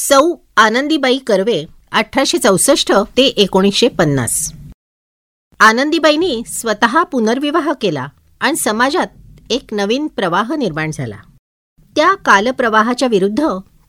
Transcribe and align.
सौ 0.00 0.34
आनंदीबाई 0.56 1.18
कर्वे 1.18 1.64
अठराशे 1.92 2.38
चौसष्ट 2.38 2.92
ते 2.92 3.22
एकोणीसशे 3.22 3.88
पन्नास. 3.88 4.52
आनंदीबाईंनी 5.60 6.42
स्वतः 6.46 7.02
पुनर्विवाह 7.02 7.72
केला 7.80 8.06
आणि 8.40 8.56
समाजात 8.56 9.06
एक 9.50 9.74
नवीन 9.74 10.06
प्रवाह 10.06 10.54
निर्माण 10.54 10.90
झाला. 10.90 11.16
त्या 11.96 12.14
कालप्रवाहाच्या 12.14 13.08
विरुद्ध 13.08 13.48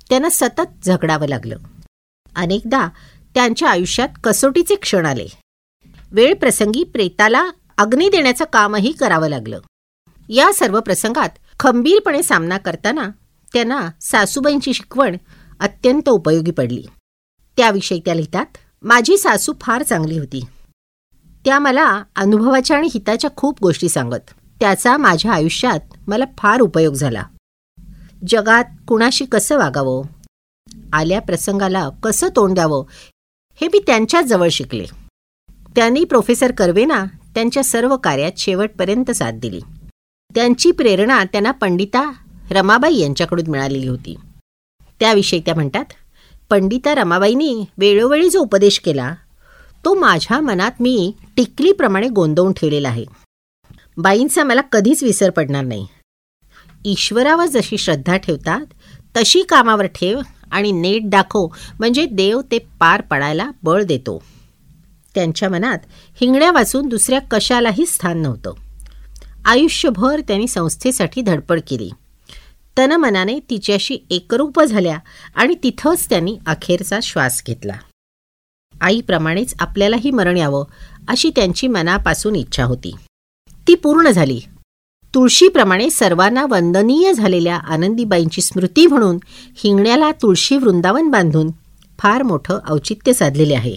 त्यांना 0.10 0.30
सतत 0.30 0.86
झगडावं 0.86 1.28
लागलं. 1.28 1.58
अनेकदा 2.36 2.90
त्यांच्या 3.34 3.70
आयुष्यात 3.70 4.10
कसोटीचे 4.24 4.76
क्षण 4.76 5.06
आले. 5.06 5.28
वेळ 6.12 6.34
प्रसंगी 6.34 6.84
प्रेताला 6.84 7.50
अग्नी 7.78 8.10
देण्याचं 8.10 8.46
कामही 8.54 8.92
करावं 8.92 9.28
लागलं. 9.28 9.60
या 10.30 10.54
सर्व 10.54 10.80
प्रसंगात 10.80 11.30
खंबीरपणे 11.60 12.24
सामना 12.24 12.58
करताना 12.58 13.10
त्यांना 13.54 13.90
सासूबाईंची 14.02 14.74
शिकवण 14.74 15.18
अत्यंत 15.60 16.10
उपयोगी 16.10 16.52
पडली. 16.52 16.84
त्याविषयी 17.58 18.02
त्या 18.06 18.14
लिहितात 18.14 18.46
माझी 18.84 19.18
सासू 19.18 19.54
फार 19.62 19.84
चांगली 19.84 20.20
होती. 20.20 20.46
त्या 21.46 21.60
मला 21.60 22.04
अनुभवाच्या 22.16 22.78
आणि 22.78 22.88
हिताच्या 22.94 23.30
खूप 23.36 23.58
गोष्टी 23.62 23.90
सांगत. 23.90 24.30
त्याचा 24.60 24.98
माझ्या 24.98 25.34
आयुष्यात 25.34 25.80
मला 26.08 26.26
फार 26.38 26.62
उपयोग 26.62 26.94
झाला. 26.94 27.24
जगात 28.28 28.64
कुणाशी 28.88 29.26
कसं 29.26 29.58
वागावं? 29.58 30.04
आल्या 30.94 31.22
प्रसंगाला 31.22 31.90
कसं 31.90 32.28
तोंड 32.36 32.54
द्यावं? 32.54 32.84
हे 33.62 33.68
मी 33.68 33.80
त्यांच्याच 33.88 34.26
जवळ 34.26 34.50
शिकले. 34.50 34.86
त्यांनी 35.76 36.04
प्रोफेसर 36.04 36.52
कर्वेना 36.52 37.06
त्यांच्या 37.36 37.64
सर्व 37.64 37.98
कार्यात 37.98 38.32
शेवटपर्यंत 38.38 39.12
साथ 39.12 39.32
दिली. 39.32 39.62
त्यांची 40.36 40.72
प्रेरणा 40.72 41.24
त्यांना 41.24 41.52
पंडिता 41.52 42.12
रमाबाई 42.52 42.96
यांच्याकडून 42.96 43.52
मिळालेली 43.52 43.88
होती. 43.88 44.16
त्याविषयी 45.00 45.40
त्या 45.40 45.56
म्हणतात 45.56 45.86
पंडिता 46.50 46.96
रमाबाईंनी 46.96 47.66
वेळोवेळी 47.78 48.30
जो 48.30 48.40
उपदेश 48.40 48.80
केला 48.80 49.16
तो 49.86 49.94
माझ्या 49.94 50.40
मनात 50.40 50.72
मी 50.80 51.14
टिकलीप्रमाणे 51.38 52.08
गोंदवून 52.08 52.54
ठेवलेला 52.54 52.90
आहे. 52.90 53.06
बाईंचा 53.98 54.44
मला 54.44 54.62
कधीच 54.62 55.04
विसर 55.04 55.30
पडणार 55.30 55.64
नाही. 55.64 55.88
ईश्वरावर 56.86 57.46
जशी 57.46 57.78
श्रद्धा 57.78 58.18
ठेवतात 58.18 58.66
तशी 59.18 59.42
कामावर 59.42 59.86
ठेव 59.86 60.20
आणि 60.52 60.72
नेट 60.72 61.10
दाखव 61.10 61.48
म्हणजे 61.80 62.06
देव 62.06 62.42
ते 62.42 62.58
पार 62.80 63.02
पडायला 63.02 63.52
बळ 63.64 63.84
देतो. 63.84 64.24
त्यांच्या 65.16 65.50
मनात 65.50 65.80
हिंगण्या 66.22 66.52
वाचून 66.52 66.88
दुसऱ्या 66.88 67.20
कशालाही 67.32 67.86
स्थान 67.86 68.18
नव्हतं. 68.18 68.54
आयुष्यभर 69.46 70.20
त्यांनी 70.20 70.48
संस्थेसाठी 70.48 71.22
धडपड 71.22 71.60
केली. 71.68 71.90
तनमनाने 72.78 73.40
तिच्याशी 73.50 73.98
एकरूप 74.10 74.64
झाल्या 74.64 75.00
आणि 75.36 75.56
तिथंच 75.64 76.10
त्यांनी 76.10 76.38
अखेरचा 76.48 77.00
श्वास 77.04 77.44
घेतला. 77.48 77.74
आईप्रमाणेच 78.82 79.54
आपल्यालाही 79.60 80.12
मरण 80.12 80.38
यावं 80.38 80.64
अशी 81.08 81.32
त्यांची 81.36 81.68
मनापासून 81.68 82.36
इच्छा 82.36 82.64
होती. 82.64 82.96
ती 83.68 83.76
पूर्ण 83.76 84.10
झाली. 84.10 84.42
तुळशीप्रमाणे 85.16 85.90
सर्वांना 85.90 86.46
वंदनीय 86.46 87.14
झालेल्या 87.14 87.56
आनंदीबाईंची 87.56 88.42
स्मृती 88.42 88.88
म्हणून 88.88 89.18
हिंगण्याला 89.64 90.12
तुळशी 90.12 90.58
वृंदावन 90.58 91.08
बांधून 91.08 91.52
फार 92.00 92.24
मोठं 92.24 92.60
औचित्य 92.70 93.14
साधलेले 93.14 93.56
आहे. 93.56 93.76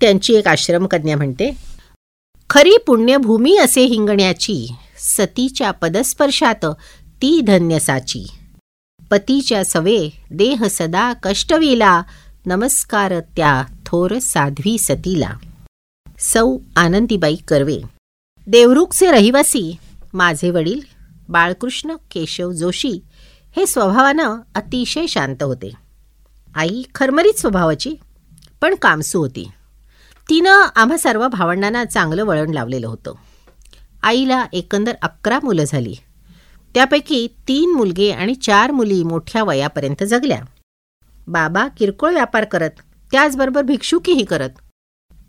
त्यांची 0.00 0.34
एक 0.34 0.48
आश्रमकन्या 0.48 1.16
म्हणते 1.16 1.50
खरी 2.50 2.76
पुण्यभूमी 2.86 3.56
असे 3.56 3.84
हिंगण्याची 3.84 4.68
सतीच्या 4.98 5.70
पदस्पर्शात 5.70 6.66
ती 7.22 7.40
धन्यसाची 7.40 8.26
पतीच्या 9.10 9.64
सवे 9.64 10.22
देह 10.30 10.64
सदा 10.70 11.12
कष्टविला 11.12 12.02
नमस्कार 12.46 13.20
त्या 13.20 13.62
थोर 13.86 14.18
साध्वी 14.18 14.78
सतीला. 14.78 15.30
सौ 16.18 16.56
आनंदीबाई 16.76 17.36
कर्वे. 17.36 17.78
देवरुखचे 18.46 19.10
रहिवासी 19.10 19.76
माझे 20.14 20.50
वडील 20.50 20.80
बाळकृष्ण 21.28 21.96
केशव 22.10 22.52
जोशी 22.52 23.00
हे 23.56 23.66
स्वभावानं 23.66 24.36
अतिशय 24.54 25.06
शांत 25.06 25.42
होते. 25.42 25.72
आई 26.54 26.82
खरमरीत 26.94 27.38
स्वभावाची 27.38 27.94
पण 28.60 28.74
कामसू 28.74 29.18
होती. 29.18 29.50
तिनं 30.30 30.66
आम्हा 30.76 30.96
सर्व 30.96 31.28
भावंडांना 31.28 31.84
चांगलं 31.84 32.24
वळण 32.24 32.50
लावलेलं 32.50 32.86
होतं. 32.86 33.12
आईला 34.02 34.46
एकंदर 34.52 34.92
अकरा 35.02 35.38
मुलं 35.42 35.64
झाली. 35.64 35.94
त्यापैकी 36.74 37.26
तीन 37.48 37.74
मुलगे 37.74 38.10
आणि 38.10 38.34
चार 38.34 38.70
मुली 38.70 39.04
मोठ्या 39.04 39.44
वयापर्यंत 39.44 40.04
जगल्या. 40.04 40.42
बाबा 41.28 41.68
किरकोळ 41.68 42.12
व्यापार 42.12 42.44
करत 42.44 42.70
त्याचबरोबर 43.12 43.62
भिक्षुकीही 43.62 44.24
करत. 44.24 44.50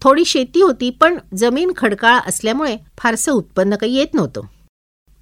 थोडी 0.01 0.25
शेती 0.25 0.61
होती 0.61 0.89
पण 0.89 1.17
जमीन 1.35 1.72
खडकाळ 1.78 2.19
असल्यामुळे 2.28 2.78
फारसं 2.97 3.31
उत्पन्न 3.31 3.75
काही 3.75 3.95
येत 3.95 4.13
नव्हतं. 4.13 4.41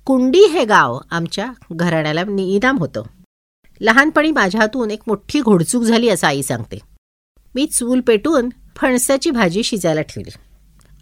कुंडी 0.06 0.39
हे 0.39 0.66
गाव 0.66 1.00
आमच्या 1.11 1.51
घराण्याला 1.72 2.23
निदाम 2.23 2.77
होतं. 2.77 3.03
लहानपणी 3.81 4.31
माझ्या 4.31 4.61
हातून 4.61 4.91
एक 4.91 5.01
मोठी 5.07 5.41
घोडचूक 5.41 5.83
झाली 5.83 6.09
असं 6.09 6.27
आई 6.27 6.41
सांगते. 6.41 6.79
मी 7.56 7.66
चूल 7.66 8.01
पेटून 8.01 8.50
फणसाची 8.75 9.31
भाजी 9.31 9.63
शिजायला 9.63 10.01
ठेवली. 10.01 10.29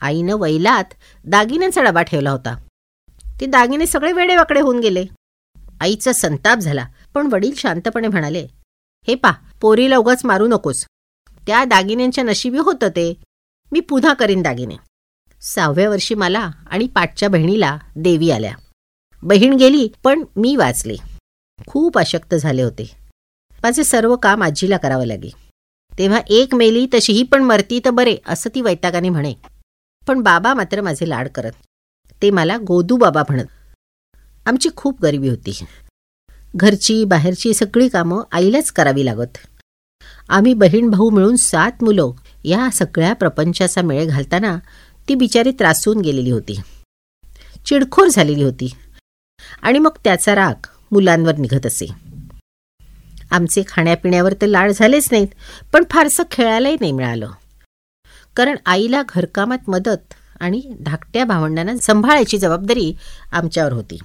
आईनं 0.02 0.36
वैलात 0.36 0.94
दागिन्यांचा 1.26 1.84
डबा 1.84 2.02
ठेवला 2.02 2.32
होता. 2.32 2.65
ते 3.42 3.46
दागिने 3.46 3.86
सगळे 3.86 4.12
वेडेवाकडे 4.14 4.60
होऊन 4.60 4.80
गेले. 4.80 5.06
आईचा 5.82 6.14
संताप 6.14 6.58
झाला 6.58 6.86
पण 7.14 7.28
वडील 7.32 7.54
शांतपणे 7.58 8.08
म्हणाले 8.08 8.48
हे 9.08 9.16
पा 9.16 9.32
पोरीला 9.62 9.98
उगाच 9.98 10.26
मारू 10.26 10.48
नकोस. 10.48 10.86
त्या 11.48 11.64
दागिन्यांच्या 11.66 12.24
नशिबी 12.24 12.58
होतं 12.58 12.88
ते. 12.88 13.14
मी 13.72 13.80
पुन्हा 13.80 14.14
करीन 14.14 14.42
दागिने. 14.42 14.76
सहाव्या 15.42 15.90
वर्षी 15.90 16.16
मला 16.16 16.52
आणि 16.72 16.88
पाठच्या 16.88 17.30
बहिणीला 17.30 17.78
देवी 17.96 18.32
आल्या. 18.32 18.56
बहीण 19.24 19.54
गेली 19.54 19.88
पण 20.04 20.24
मी 20.36 20.56
वाचले. 20.56 20.96
खूप 21.68 21.98
अशक्त 21.98 22.36
झाले 22.36 22.62
होते. 22.62 22.92
माझे 23.64 23.84
सर्व 23.84 24.16
काम 24.16 24.44
आजीला 24.44 24.78
करावं 24.78 25.06
लागे 25.06 25.30
तेव्हा 25.98 26.20
एक 26.30 26.56
मेली 26.56 26.88
तशी 26.94 27.14
ही 27.14 27.24
पण 27.24 27.44
मरती 27.44 27.80
तर 27.86 27.90
बरे 27.90 28.18
असं 28.28 28.50
ती 28.56 28.62
वैतागाने 28.62 29.10
म्हणे. 29.10 29.34
पण 30.08 30.22
बाबा 30.22 30.54
मात्र 30.54 30.82
माझे 30.82 31.10
लाड 31.10 31.30
करत. 31.30 31.52
ते 32.26 32.30
मला 32.32 32.58
गोदू 32.58 32.98
बाबा 32.98 33.24
म्हणत. 33.30 33.46
आमची 34.46 34.70
खूप 34.76 35.02
गरिबी 35.02 35.30
होती. 35.30 35.60
घरची 36.56 37.06
बाहेरची 37.06 37.54
सगळी 37.54 37.90
कामं 37.90 38.24
आईलाच 38.32 38.72
करावी 38.72 39.06
लागत. 39.06 39.38
आम्ही 40.30 40.54
बहीण 40.54 40.90
भाऊ 40.90 41.10
मिळून 41.10 41.36
सात 41.36 41.72
मुलं 41.82 42.12
या 42.46 42.70
सगळ्या 42.74 43.14
प्रपंचाचा 43.14 43.82
मेळ 43.82 44.06
घालताना 44.06 44.58
ती 45.10 45.16
बिचारी 45.16 45.52
त्रासून 45.52 46.02
गेलेली 46.02 46.32
होती. 46.32 46.62
चिडखोर 47.66 48.08
झालेली 48.08 48.44
होती. 48.44 48.74
आणि 49.62 49.80
मग 49.80 49.98
त्याचा 50.04 50.36
राग 50.36 50.68
मुलांवर 50.92 51.36
निघत 51.36 51.66
असे. 51.66 51.88
आमचे 53.32 53.64
खाण्यापिण्यावर 53.68 54.34
तर 54.34 54.48
लाड 54.48 54.72
झालेच 54.72 55.10
नाहीत 55.12 55.28
पण 55.74 55.84
फारसं 55.92 56.24
खेळायलाही 56.32 56.78
नाही 56.80 56.92
मिळालं. 56.92 57.32
कारण 58.36 58.56
आईला 58.66 59.04
घरकामात 59.10 59.70
मदत 59.70 60.14
आणि 60.40 60.62
धाकट्या 60.80 61.26
भावंडांना 61.26 61.78
सांभाळायची 61.78 62.38
जबाबदारी 62.38 62.94
आमच्यावर 63.32 63.74
होती. 63.74 63.98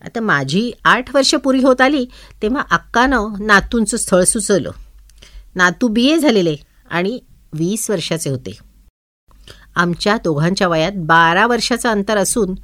आता 0.00 0.20
माझी 0.20 0.72
आठ 0.84 1.14
वर्ष 1.14 1.34
पुरी 1.34 1.62
होत 1.62 1.80
आली 1.80 2.06
तेव्हा 2.42 2.62
अक्कानं 2.70 3.28
नातूंचं 3.40 3.96
स्थळ 3.96 4.24
सुचवलं. 4.24 4.70
नातू 5.54 5.88
बी 5.88 6.06
ए 6.06 6.18
झालेले 6.18 6.56
आणि 6.90 7.20
वीस 7.52 7.90
वर्षाचे 7.90 8.30
होते. 8.30 8.58
आमच्या 9.76 10.16
दोघांच्या 10.24 10.68
वयात 10.68 10.92
बारा 10.96 11.46
वर्षाचं 11.46 11.88
अंतर 11.88 12.16
असून 12.16 12.54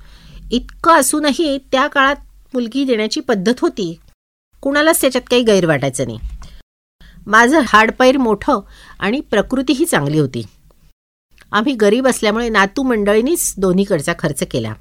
इतकं 0.51 0.93
असूनही 0.93 1.59
त्या 1.73 1.87
काळात 1.87 2.17
मुलगी 2.55 2.85
देण्याची 2.85 3.21
पद्धत 3.21 3.55
होती. 3.61 4.01
कुणालाच 4.61 5.01
त्याच्यात 5.01 5.25
काही 5.31 5.43
गैर 5.43 5.67
वाटायचं 5.67 6.05
नाही. 6.07 6.19
माझं 7.27 7.61
हाडपैर 7.67 8.17
मोठं 8.17 8.61
आणि 8.99 9.21
प्रकृतीही 9.21 9.85
चांगली 9.85 10.19
होती. 10.19 10.43
आम्ही 11.53 11.75
गरीब 11.75 12.09
असल्यामुळे 12.09 12.49
नातू 12.49 12.83
मंडळींनीच 12.83 13.55
दोन्हीकडचा 13.59 14.13
खर्च 14.19 14.43
केला. 14.51 14.75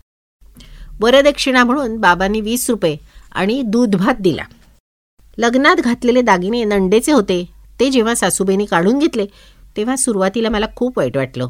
वरदक्षिणा 1.01 1.63
म्हणून 1.63 1.97
बाबांनी 1.97 2.41
वीस 2.41 2.69
रुपये 2.69 2.97
आणि 3.31 3.61
दूध 3.61 3.95
भात 3.95 4.15
दिला. 4.19 4.43
लग्नात 5.37 5.75
घातलेले 5.75 6.21
दागिने 6.21 6.63
नंडेचे 6.63 7.11
होते. 7.11 7.49
ते 7.79 7.89
जेव्हा 7.89 8.15
सासूबाईंनी 8.15 8.65
काढून 8.65 8.99
घेतले 8.99 9.25
तेव्हा 9.77 9.95
सुरुवातीला 9.95 10.49
मला 10.49 10.65
खूप 10.75 10.97
वाईट 10.97 11.17
वाटलं. 11.17 11.47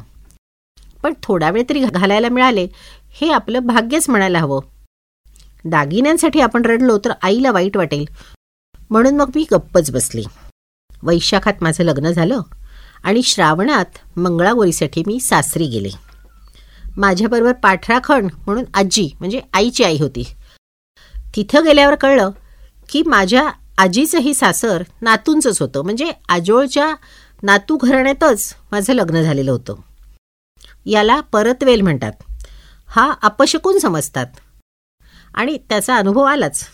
पण 1.02 1.14
थोडा 1.22 1.50
वेळ 1.50 1.62
तरी 1.70 1.80
घालायला 1.80 2.28
मिळाले 2.28 2.66
हे 3.10 3.32
आपलं 3.32 3.58
भाग्यच 3.58 4.08
म्हणायला 4.08 4.38
हवं. 4.38 4.60
दागिन्यांसाठी 5.64 6.40
आपण 6.40 6.64
रडलो 6.64 6.98
तर 6.98 7.12
आईला 7.22 7.50
वाईट 7.50 7.76
वाटेल. 7.76 8.04
म्हणून 8.90 9.16
मग 9.16 9.30
मी 9.34 9.46
गप्पच 9.52 9.90
बसली. 9.90 10.24
वैशाखात 11.02 11.54
माझं 11.60 11.84
लग्न 11.84 12.10
झालं. 12.10 12.40
आणि 13.04 13.22
श्रावणात 13.22 14.18
मंगळागौरीसाठी 14.18 15.02
मी 15.06 15.20
सासरी 15.20 15.66
गेले. 15.66 15.88
माझ्याबरोबर 16.96 17.52
पाठराखण 17.52 18.28
म्हणून 18.46 18.64
आजी 18.74 19.10
म्हणजे 19.18 19.40
आईची 19.52 19.84
आई 19.84 19.98
होती. 19.98 20.28
तिथं 21.36 21.64
गेल्यावर 21.64 21.94
कळलं 21.94 22.30
की 22.88 23.02
माझ्या 23.06 23.50
आजीचंही 23.78 24.34
सासर 24.34 24.82
नातूंचंच 25.02 25.62
होतं. 25.62 25.82
म्हणजे 25.82 26.12
आजोळच्या 26.28 26.94
नातू 27.42 27.76
घराण्यातच 27.76 28.54
माझं 28.72 28.92
लग्न 28.92 29.22
झालेलं 29.22 29.50
होतं. 29.50 29.74
याला 30.86 31.20
परतवेल 31.20 31.80
म्हणतात. 31.80 32.12
हा 32.86 33.14
अपशकून 33.22 33.78
समजतात. 33.78 34.26
आणि 35.34 35.58
त्याचा 35.68 35.96
अनुभव 35.96 36.22
आलाच. 36.22 36.66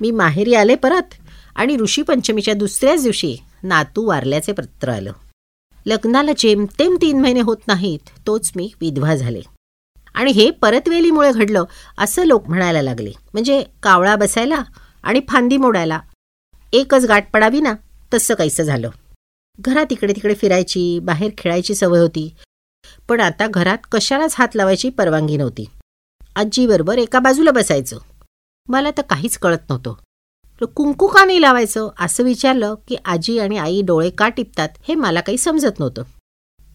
मी 0.00 0.10
माहेरी 0.10 0.54
आले 0.54 0.74
परत 0.74 1.14
आणि 1.56 1.76
ऋषीपंचमीच्या 1.76 2.54
दुसऱ्याच 2.54 3.02
दिवशी 3.02 3.36
नातू 3.62 4.08
वारल्याचे 4.08 4.52
पत्र 4.52 4.88
आलं. 4.88 5.12
लग्नाला 5.86 6.30
जेमतेम 6.38 6.96
तीन 7.02 7.20
महिने 7.20 7.40
होत 7.40 7.56
नाहीत 7.66 8.10
तोच 8.26 8.52
मी 8.56 8.72
विधवा 8.80 9.14
झाले. 9.14 9.40
आणि 10.14 10.30
हे 10.30 10.50
परतवेलीमुळे 10.50 11.32
घडलं 11.32 11.64
असं 11.98 12.24
लोक 12.24 12.48
म्हणायला 12.48 12.82
लागले. 12.82 13.12
म्हणजे 13.32 13.64
कावळा 13.82 14.16
बसायला 14.16 14.62
आणि 15.02 15.20
फांदी 15.28 15.56
मोडायला. 15.56 16.00
एकच 16.72 17.04
गाठ 17.04 17.30
पडावी 17.30 17.60
ना 17.60 17.74
तसं 18.14 18.34
काहीसं 18.34 18.62
झालं. 18.62 18.90
घरात 19.60 19.86
इकडे 19.90 20.12
तिकडे 20.12 20.34
फिरायची 20.34 20.98
बाहेर 20.98 21.30
खेळायची 21.38 21.74
सवय 21.74 22.00
होती. 22.00 22.34
पण 23.08 23.20
आता 23.20 23.46
घरात 23.46 23.78
कशालाच 23.92 24.34
हात 24.38 24.48
लावायची 24.54 24.90
परवानगी 24.90 25.36
नव्हती. 25.36 25.64
आजीबरोबर 26.36 26.98
एका 26.98 27.18
बाजूला 27.18 27.50
बसायचं. 27.50 27.98
मला 28.68 28.90
तर 28.90 29.02
काहीच 29.02 29.38
कळत 29.38 29.58
नव्हतं. 29.70 29.94
कुंकू 30.60 31.06
का 31.06 31.24
नाही 31.24 31.40
लावायचं 31.40 31.88
असं 32.00 32.24
विचारलं 32.24 32.74
की 32.88 32.96
आजी 33.04 33.38
आणि 33.38 33.58
आई 33.58 33.82
डोळे 33.82 34.10
का 34.10 34.28
टिपतात? 34.28 34.68
हे 34.88 34.94
मला 34.94 35.20
काही 35.20 35.38
समजत 35.38 35.80
नव्हतं. 35.80 36.02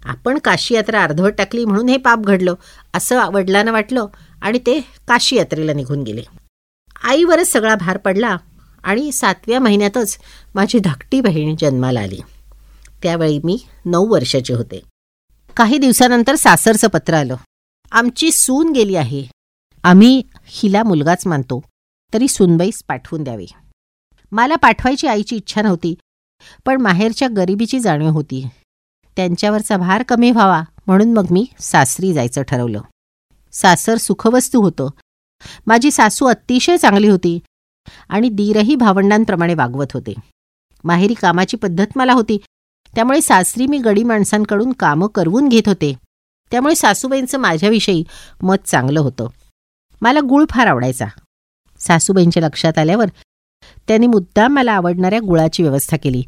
आपण 0.05 0.37
काशी 0.37 0.75
यात्रा 0.75 1.03
अर्धवट 1.03 1.33
टाकली 1.37 1.65
म्हणून 1.65 1.89
हे 1.89 1.97
पाप 1.97 2.19
घडलं 2.19 2.55
असं 2.93 3.31
वडिलांना 3.31 3.71
वाटलं 3.71 4.07
आणि 4.41 4.59
ते 4.59 4.79
काशी 4.79 5.35
यात्रेला 5.35 5.73
निघून 5.73 6.03
गेले. 6.03 6.21
आईवरच 7.03 7.47
सगळा 7.47 7.75
भार 7.75 7.97
पडला 7.97 8.37
आणि 8.83 9.11
सातव्या 9.11 9.59
महिन्यातच 9.59 10.17
माझी 10.55 10.79
धाकटी 10.79 11.21
बहीण 11.21 11.55
जन्माला 11.59 11.99
आली. 11.99 12.19
त्यावेळी 13.03 13.39
मी 13.43 13.63
नऊ 13.85 14.07
वर्षाचे 14.07 14.53
होते. 14.53 14.81
काही 15.57 15.77
दिवसानंतर 15.77 16.35
सासरचं 16.35 16.87
पत्र 16.87 17.13
आलं. 17.13 17.35
आमची 17.91 18.31
सून 18.31 18.71
गेली 18.71 18.95
आहे. 18.95 19.23
आम्ही 19.83 20.23
हिला 20.45 20.83
मुलगाच 20.83 21.27
मानतो. 21.27 21.61
तरी 22.13 22.27
सुनबाईस 22.27 22.83
पाठवून 22.87 23.23
द्यावी. 23.23 23.45
मला 24.31 24.55
पाठवायची 24.55 25.07
आईची 25.07 25.35
इच्छा 25.35 25.61
नव्हती 25.61 25.95
पण 26.65 26.81
माहेरच्या 26.81 27.27
गरिबीची 27.27 27.79
जाणीव 27.79 28.09
होती. 28.09 28.47
त्यांच्यावरचा 29.15 29.77
भार 29.77 30.03
कमी 30.03 30.31
व्हावा 30.31 30.63
म्हणून 30.87 31.13
मग 31.13 31.25
मी 31.31 31.45
सासरी 31.59 32.13
जायचं 32.13 32.41
ठरवलं. 32.41 32.81
सासर 33.51 33.97
सुखवस्तू 33.97 34.61
होतं. 34.61 34.89
माझी 35.67 35.91
सासू 35.91 36.25
अतिशय 36.25 36.77
चांगली 36.77 37.07
होती 37.07 37.39
आणि 38.09 38.29
दीरही 38.29 38.75
भावंडांप्रमाणे 38.75 39.53
वागवत 39.53 39.91
होते. 39.93 40.13
माहेरी 40.83 41.13
कामाची 41.13 41.57
पद्धत 41.57 41.85
मला 41.95 42.13
होती 42.13 42.37
त्यामुळे 42.95 43.21
सासरी 43.21 43.67
मी 43.67 43.77
गडी 43.77 44.03
माणसांकडून 44.03 44.71
कामं 44.71 45.07
करवून 45.07 45.49
घेत 45.49 45.63
होते. 45.65 45.93
त्यामुळे 46.51 46.75
सासूबाईंचं 46.75 47.37
माझ्याविषयी 47.37 48.03
मत 48.41 48.55
चांगलं 48.65 48.99
होतं. 48.99 49.27
मला 50.01 50.19
गुळ 50.19 50.45
फार 50.49 50.67
आवडायचा. 50.67 51.05
सासूबाईंच्या 51.79 52.43
लक्षात 52.43 52.77
आल्यावर 52.77 53.05
त्यांनी 53.87 54.07
मुद्दाम 54.07 54.53
मला 54.53 54.71
आवडणाऱ्या 54.71 55.19
गुळाची 55.19 55.63
व्यवस्था 55.63 55.97
केली. 55.97 56.23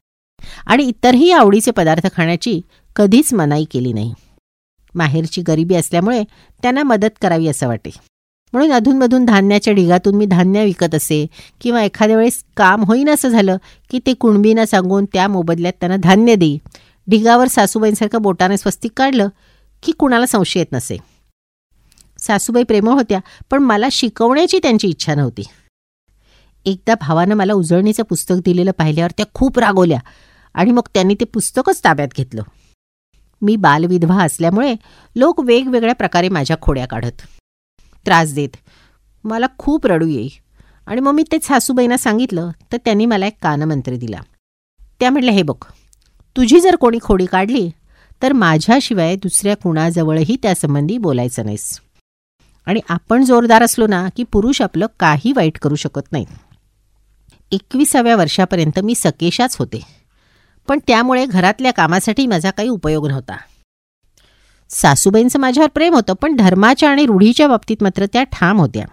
आणि 0.65 0.83
इतरही 0.83 1.31
आवडीचे 1.31 1.71
पदार्थ 1.71 2.07
खाण्याची 2.15 2.61
कधीच 2.95 3.33
मनाई 3.33 3.65
केली 3.71 3.94
नाही. 3.94 4.13
माहेरची 4.95 5.41
गरिबी 5.41 5.75
असल्यामुळे 5.75 6.23
त्यांना 6.61 6.83
मदत 6.83 7.21
करावी 7.21 7.47
असं 7.47 7.67
वाटे. 7.67 7.89
म्हणून 8.53 8.71
अधूनमधून 8.71 9.25
धान्याच्या 9.25 9.73
ढिगातून 9.73 10.15
मी 10.15 10.25
धान्य 10.25 10.63
विकत 10.63 10.95
असे 10.95 11.27
किंवा 11.61 11.83
एखाद्या 11.83 12.17
वेळेस 12.17 12.44
काम 12.57 12.83
होईन 12.83 13.09
असं 13.09 13.29
झालं 13.29 13.57
की 13.91 14.00
ते 14.05 14.13
कुणबींना 14.13 14.65
सांगून 14.65 15.05
त्या 15.05 15.27
मोबदल्यात 15.27 15.73
त्यांना 15.73 15.97
धान्य 15.97 16.35
देई. 16.35 16.57
ढिगावर 17.09 17.47
सासूबाईंसारखं 17.47 18.21
बोटाने 18.21 18.57
स्वस्तिक 18.57 18.91
काढलं 18.97 19.29
की 19.83 19.91
कुणाला 19.91 20.25
संशय 20.25 20.59
येत 20.59 20.73
नसे. 20.73 20.97
सासूबाई 22.19 22.63
प्रेमळ 22.63 22.91
होत्या 22.91 23.19
पण 23.51 23.63
मला 23.63 23.88
शिकवण्याची 23.91 24.59
त्यांची 24.63 24.88
इच्छा 24.88 25.15
नव्हती. 25.15 25.44
एकदा 26.65 26.94
भावानं 27.01 27.35
मला 27.35 27.53
उजळणीचं 27.53 28.03
पुस्तक 28.03 28.35
दिलेलं 28.45 28.71
पाहिल्यावर 28.71 29.11
त्या 29.11 29.25
खूप 29.33 29.59
रागवल्या 29.59 30.00
आणि 30.53 30.71
मग 30.71 30.81
त्यांनी 30.94 31.13
ते 31.13 31.25
पुस्तकच 31.25 31.83
ताब्यात 31.83 32.07
घेतलं. 32.17 32.44
मी 33.41 33.56
बालविधवा 33.56 34.23
असल्यामुळे 34.23 34.75
लोक 35.15 35.39
वेगवेगळ्या 35.39 35.95
प्रकारे 35.95 36.29
माझ्या 36.29 36.57
खोड्या 36.61 36.85
काढत. 36.85 37.21
त्रास 38.06 38.33
देत. 38.33 38.50
मला 39.23 39.45
खूप 39.57 39.88
रडू 39.88 40.07
येई. 40.07 40.29
आणि 40.88 41.01
मग 41.01 41.11
मी 41.11 41.23
तेच 41.31 41.47
सासूबाईंना 41.47 41.97
सांगितलं 41.97 42.50
तर 42.71 42.77
त्यांनी 42.85 43.05
मला 43.05 43.27
एक 43.27 43.38
कानमंत्र 43.41 43.95
दिला. 43.95 44.21
त्या 45.00 45.09
म्हटल्या 45.09 45.33
हे 45.33 45.44
बघ 45.44 45.65
तुझी 46.38 46.59
जर 46.59 46.75
कोणी 46.75 46.97
खोडी 47.01 47.25
काढली 47.25 47.71
तर 48.23 48.33
माझ्याशिवाय 48.33 49.15
दुसऱ्या 49.15 49.55
कुणाजवळही 49.55 50.35
त्यासंबंधी 50.35 50.97
बोलायचं 50.97 51.45
नाहीस. 51.45 51.79
आणि 52.65 52.79
आपण 52.89 53.25
जोरदार 53.25 53.63
असलो 53.63 53.88
ना 53.88 54.09
की 54.17 54.23
पुरुष 54.23 54.62
आपलं 54.62 54.85
काही 55.00 55.31
वाईट 55.35 55.59
करू 55.59 55.75
शकत 55.75 56.12
नाहीत. 56.12 56.27
एकविसाव्या 57.51 58.16
वर्षापर्यंत 58.16 58.80
मी 58.80 58.96
सकेशाच 58.96 59.56
होते. 59.56 59.81
पण 60.68 60.80
त्यामुळे 60.88 61.25
घरातल्या 61.25 61.74
कामासाठी 61.74 62.28
माझा 62.28 62.51
काही 62.51 62.69
उपयोग 62.69 63.07
नव्हता. 63.07 63.38
सासूबाईंचं 64.69 65.40
माझ्यावर 65.40 65.69
प्रेम 65.69 65.94
होतं 65.94 66.13
पण 66.13 66.36
धर्माच्या 66.36 66.90
आणि 66.90 67.06
रूढीच्या 67.06 67.48
बाबतीत 67.48 67.78
मात्र 67.81 68.06
त्या 68.06 68.24
ठाम 68.24 68.60
होत्या. 68.60 68.86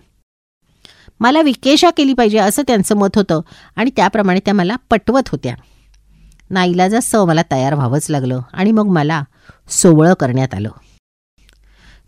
मला 1.20 1.42
विकेशा 1.42 1.90
केली 1.90 2.12
पाहिजे 2.12 2.38
असं 2.38 2.62
त्यांचं 2.62 2.96
मत 2.96 3.16
होतं 3.16 3.40
आणि 3.76 3.90
त्याप्रमाणे 3.96 4.40
त्या 4.44 4.54
मला 4.54 4.76
पटवत 4.90 5.28
होत्या. 5.28 5.56
नाईलाजास्तव 6.50 7.24
मला 7.24 7.42
तयार 7.50 7.74
व्हावंच 7.74 8.10
लागलं 8.10 8.40
आणि 8.52 8.72
मग 8.72 8.86
मला 8.86 9.24
सोवळं 9.68 10.14
करण्यात 10.14 10.54
आलं. 10.54 10.70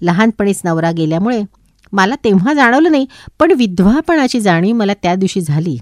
लहानपणीच 0.02 0.60
नवरा 0.64 0.90
गेल्यामुळे 0.90 1.42
मला 1.92 2.14
तेव्हा 2.24 2.54
जाणवलं 2.54 2.90
नाही 2.90 3.06
पण 3.38 3.52
विधवापणाची 3.58 4.40
जाणीव 4.40 4.76
मला 4.76 4.94
त्या 4.94 5.14
दिवशी 5.14 5.40
झाली. 5.40 5.78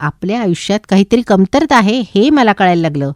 आपल्या 0.00 0.40
आयुष्यात 0.40 0.80
काहीतरी 0.88 1.22
कमतरता 1.22 1.76
आहे 1.76 2.00
हे 2.00 2.30
मला 2.30 2.52
कळायला 2.52 2.82
लागलं. 2.82 3.12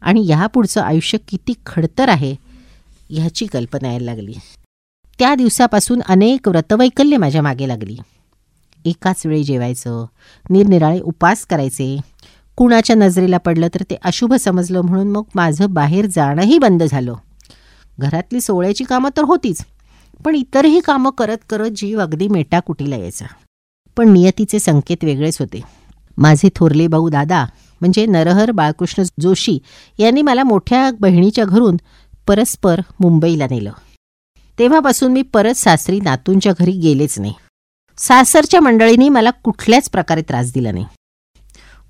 आणि 0.00 0.20
ह्यापुढचं 0.20 0.80
आयुष्य 0.80 1.18
किती 1.28 1.52
खडतर 1.66 2.08
आहे 2.08 2.34
ह्याची 3.10 3.46
कल्पना 3.46 3.88
यायला 3.88 4.04
लागली. 4.04 4.34
त्या 5.18 5.34
दिवसापासून 5.34 6.02
अनेक 6.08 6.48
व्रतवैकल्य 6.48 7.16
माझ्या 7.16 7.42
मागे 7.42 7.68
लागली. 7.68 7.96
एकाच 8.84 9.26
वेळी 9.26 9.44
जेवायचं 9.44 10.06
निरनिराळे 10.50 11.00
उपास 11.00 11.46
करायचे. 11.46 12.00
कुणाच्या 12.56 12.96
नजरेला 12.96 13.38
पडलं 13.38 13.68
तर 13.68 13.82
ते 13.82 13.96
अशुभ 14.04 14.34
समजलं 14.34 14.80
म्हणून 14.80 15.08
मग 15.08 15.22
माझं 15.34 15.66
बाहेर 15.70 16.06
जाणंही 16.06 16.58
बंद 16.58 16.82
झालं. 16.82 17.14
घरातली 17.98 18.40
सोहळ्याची 18.40 18.84
कामं 18.84 19.10
तर 19.16 19.22
होतीच 19.22 19.64
पण 20.24 20.34
इतरही 20.34 20.80
कामं 20.80 21.10
करत 21.10 21.38
करत 21.50 21.70
जीव 21.76 22.00
अगदी 22.00 22.28
मेटाकुटीला 22.28 22.96
यायचा. 22.96 23.26
पण 23.96 24.12
नियतीचे 24.12 24.58
संकेत 24.58 25.04
वेगळेच 25.04 25.40
होते. 25.40 25.77
माझे 26.18 26.48
थोरले 26.56 26.86
भाऊ 26.86 27.08
दादा 27.08 27.44
म्हणजे 27.80 28.06
नरहर 28.06 28.50
बाळकृष्ण 28.50 29.02
जोशी 29.20 29.58
यांनी 29.98 30.22
मला 30.22 30.42
मोठ्या 30.42 30.90
बहिणीच्या 31.00 31.44
घरून 31.44 31.76
परस्पर 32.26 32.80
मुंबईला 33.00 33.46
नेलं. 33.50 33.72
तेव्हापासून 34.58 35.12
मी 35.12 35.22
परत 35.22 35.54
सासरी 35.54 36.00
नातूंच्या 36.00 36.52
घरी 36.60 36.70
गेलेच 36.70 37.18
नाही. 37.18 37.34
सासरच्या 37.98 38.60
मंडळींनी 38.60 39.08
मला 39.08 39.30
कुठल्याच 39.30 39.90
प्रकारे 39.90 40.22
त्रास 40.22 40.52
दिला 40.52 40.72
नाही. 40.72 40.86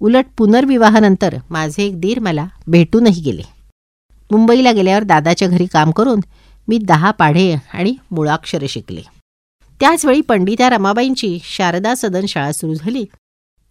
उलट 0.00 0.24
पुनर्विवाहानंतर 0.38 1.36
माझे 1.50 1.82
एक 1.82 2.00
दीर 2.00 2.18
मला 2.18 2.46
भेटूनही 2.66 3.22
गेले. 3.22 3.42
मुंबईला 4.30 4.72
गेल्यावर 4.72 5.02
दादाच्या 5.02 5.48
घरी 5.48 5.66
काम 5.66 5.90
करून 5.90 6.20
मी 6.68 6.78
दहा 6.78 7.10
पाढे 7.10 7.56
आणि 7.72 7.94
मुळाक्षरे 8.10 8.68
शिकले. 8.68 9.02
त्याचवेळी 9.80 10.20
पंडिता 10.20 10.70
रमाबाईंची 10.70 11.38
शारदा 11.44 11.94
सदन 11.94 12.26
शाळा 12.26 12.52
सुरू 12.52 12.74
झाली. 12.74 13.04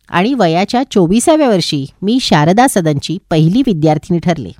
आणि 0.09 0.33
वयाच्या 0.33 0.83
चोवीसाव्या 0.91 1.49
वर्षी 1.49 1.85
मी 2.01 2.19
शारदा 2.21 2.65
सदनची 2.69 3.17
पहिली 3.29 3.61
विद्यार्थिनी 3.65 4.19
ठरले. 4.19 4.51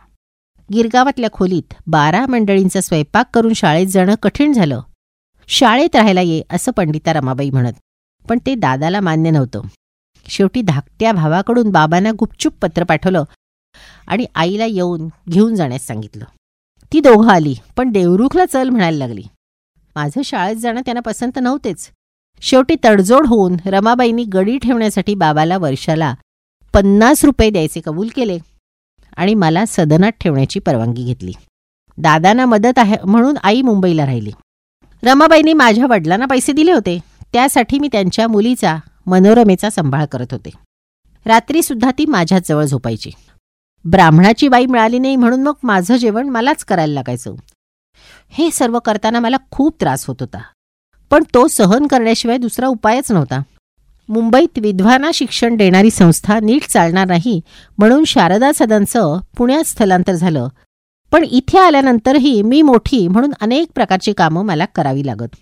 गिरगावातल्या 0.74 1.30
खोलीत 1.32 1.74
बारा 1.88 2.26
मंडळींचा 2.26 2.82
स्वयंपाक 2.82 3.30
करून 3.34 3.54
शाळेत 3.54 3.88
जाणं 3.88 4.16
कठीण 4.16 4.54
झालं. 4.54 4.82
शाळेत 5.48 5.96
राहायला 5.96 6.22
ये 6.22 6.42
असं 6.50 6.72
पंडिता 6.72 7.14
रमाबाई 7.14 7.50
म्हणत 7.50 7.74
पण 8.30 8.40
ते 8.46 8.56
दादाला 8.56 9.00
मान्य 9.00 9.30
नव्हतं. 9.30 9.62
शेवटी 10.28 10.62
धाकट्या 10.62 11.12
भावाकडून 11.12 11.70
बाबांना 11.70 12.12
गुपचूप 12.20 12.54
पत्र 12.62 12.84
पाठवलं 12.84 13.24
आणि 14.08 14.26
आईला 14.36 14.66
येऊन 14.66 15.08
घेऊन 15.30 15.56
जाण्यास 15.56 15.86
सांगितलं. 15.88 16.26
ती 16.94 17.00
दोघं 17.00 17.30
आली 17.30 17.56
पण 17.78 17.92
देवरुखला 17.92 18.46
चल 18.46 18.70
म्हणायला 18.70 18.98
लागली. 18.98 19.24
माझं 19.96 20.22
शाळेत 20.22 20.56
जाणं 20.56 20.82
त्यांना 20.82 21.02
पसंत 21.02 21.40
नव्हतेच. 21.42 21.90
शेवटी 22.42 22.76
तडजोड 22.86 23.28
होऊन 23.28 23.58
रमाबाईंनी 23.66 24.24
गडी 24.24 24.58
ठेवण्यासाठी 24.58 25.16
बाबाला 25.16 25.58
वर्षाला 25.58 26.16
पन्नास 26.74 27.26
रुपये 27.26 27.50
द्यायचे 27.50 27.82
कबूल 27.86 28.08
केले 28.16 28.38
आणि 29.18 29.34
मला 29.34 29.64
सदनात 29.68 30.12
ठेवण्याची 30.12 30.60
परवानगी 30.60 31.04
घेतली. 31.04 31.32
दादांना 31.98 32.46
मदत 32.46 32.80
आहे 32.80 32.98
म्हणून 33.06 33.38
आई 33.44 33.62
मुंबईला 33.62 34.06
राहिली. 34.06 34.32
रमाबाईंनी 35.04 35.54
माझ्या 35.54 35.86
वडिलांना 35.86 36.26
पैसे 36.26 36.52
दिले 36.52 36.72
होते. 36.72 37.00
त्यासाठी 37.34 37.80
मी 37.80 37.88
त्यांच्या 37.92 38.28
मुलीचा 38.28 38.78
मनोरमेचा 39.06 39.70
सांभाळ 39.70 40.06
करत 40.06 40.28
होते. 40.32 40.50
रात्रीसुद्धा 41.26 41.92
ती 41.92 42.06
माझ्याजवळ 42.06 42.64
झोपायची. 42.64 43.12
ब्राह्मणाची 43.86 44.48
बाई 44.48 44.66
मिळाली 44.66 45.00
नाही 45.00 45.16
म्हणून 45.16 45.44
मग 45.44 45.54
माझं 45.64 45.96
जेवण 45.96 46.30
मलाच 46.30 46.66
करायला 46.66 46.94
लागायचं. 46.94 47.36
हे 48.30 48.52
सर्व 48.52 48.80
करताना 48.80 49.20
मला 49.20 49.38
खूप 49.52 49.76
त्रास 49.80 50.06
होत 50.06 50.16
होता. 50.20 50.40
पण 51.10 51.24
तो 51.34 51.48
सहन 51.48 51.88
करण्याशिवाय 51.88 52.38
दुसरा 52.38 52.68
उपायच 52.68 53.12
नव्हता. 53.12 53.42
मुंबईत 54.10 54.60
विद्वाना 54.60 55.12
शिक्षण 55.14 55.56
देणारी 55.56 55.92
संस्था 55.92 56.40
नीट 56.40 56.68
चालणार 56.68 57.08
नाही 57.08 57.42
म्हणून 57.78 58.04
शारदा 58.04 58.52
सदांचं 58.56 59.20
पुण्यात 59.38 59.64
स्थलांतर 59.64 60.14
झालं. 60.14 60.48
पण 61.12 61.24
इथे 61.24 61.58
आल्यानंतरही 61.60 62.42
मी 62.42 62.62
मोठी 62.62 63.08
म्हणून 63.08 63.34
अनेक 63.42 63.68
प्रकारची 63.76 64.14
कामं 64.14 64.46
मला 64.46 64.66
करावी 64.66 65.06
लागत. 65.06 65.36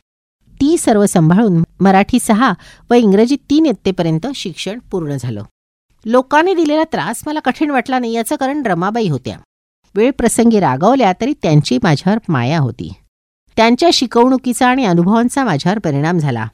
ती 0.62 0.78
सर्व 0.78 1.06
सांभाळून 1.06 1.64
मराठी 1.80 2.20
सहा 2.20 2.54
व 2.92 2.94
इंग्रजी 2.94 3.36
तीन 3.50 3.66
इयत्तेपर्यंत 3.66 4.28
शिक्षण 4.36 4.80
पूर्ण 4.92 5.16
झालं. 5.20 5.44
लोकांनी 6.06 6.54
दिलेला 6.54 6.84
त्रास 6.84 7.24
मला 7.28 7.40
कठीण 7.40 7.70
वाटला 7.70 8.00
नाही 8.00 8.14
याचं 8.14 8.36
कारण 8.36 8.62
रमाबाई 8.66 9.10
होत्या. 9.10 9.38
वेळ 9.96 10.12
प्रसंगी 10.12 10.60
रागावल्या 10.60 11.14
तरी 11.22 11.34
त्यांची 11.42 11.80
माझ्यावर 11.84 12.20
माया 12.30 12.60
होती. 12.60 12.94
त्यांच्या 13.58 13.90
शिकवणुकीचा 13.94 14.68
आणि 14.68 14.86
अनुभवांचा 14.86 15.44
माझ्यावर 15.44 15.80
परिणाम 15.80 16.18
झाला. 16.18 16.48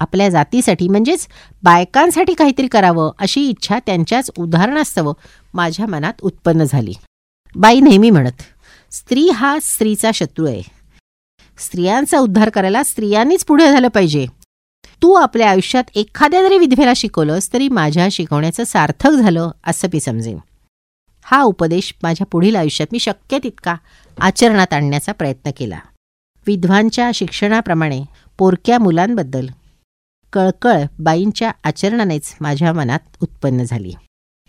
आपल्या 0.00 0.28
जातीसाठी 0.28 0.88
म्हणजेच 0.88 1.26
बायकांसाठी 1.62 2.34
काहीतरी 2.34 2.68
करावं 2.68 3.10
अशी 3.18 3.48
इच्छा 3.48 3.78
त्यांच्याच 3.86 4.30
उदाहरणास्तव 4.38 5.12
माझ्या 5.54 5.86
मनात 5.86 6.12
उत्पन्न 6.22 6.64
झाली. 6.64 6.92
बाई 7.54 7.80
नेहमी 7.80 8.10
म्हणत 8.10 8.42
स्त्री 8.92 9.28
हा 9.28 9.58
स्त्रीचा 9.62 10.10
शत्रू 10.14 10.46
आहे. 10.46 10.62
स्त्रियांचा 11.58 12.18
उद्धार 12.18 12.50
करायला 12.50 12.82
स्त्रियांनीच 12.82 13.44
पुढे 13.44 13.70
झालं 13.70 13.88
पाहिजे. 13.88 14.26
तू 15.02 15.12
आपल्या 15.12 15.50
आयुष्यात 15.50 15.84
एखाद्या 15.94 16.42
जरी 16.42 16.58
विधवेला 16.58 16.92
शिकवलंस 16.96 17.52
तरी 17.52 17.68
माझ्या 17.68 18.08
शिकवण्याचं 18.12 18.64
सार्थक 18.64 19.10
झालं 19.10 19.50
असं 19.66 19.88
मी 19.92 20.00
समजेन. 20.00 20.38
हा 21.22 21.42
उपदेश 21.42 21.94
माझ्या 22.02 22.26
पुढील 22.26 22.56
आयुष्यात 22.56 22.88
मी 22.92 22.98
शक्य 22.98 23.38
तितका 23.42 23.74
आचरणात 24.18 24.72
आणण्याचा 24.72 25.12
प्रयत्न 25.12 25.50
केला. 25.56 25.78
विधवांच्या 26.46 27.10
शिक्षणाप्रमाणे 27.14 28.02
पोरक्या 28.38 28.78
मुलांबद्दल 28.78 29.46
कळकळ 30.32 30.82
बाईंच्या 30.98 31.52
आचरणानेच 31.64 32.34
माझ्या 32.40 32.72
मनात 32.72 32.98
उत्पन्न 33.22 33.62
झाली. 33.62 33.92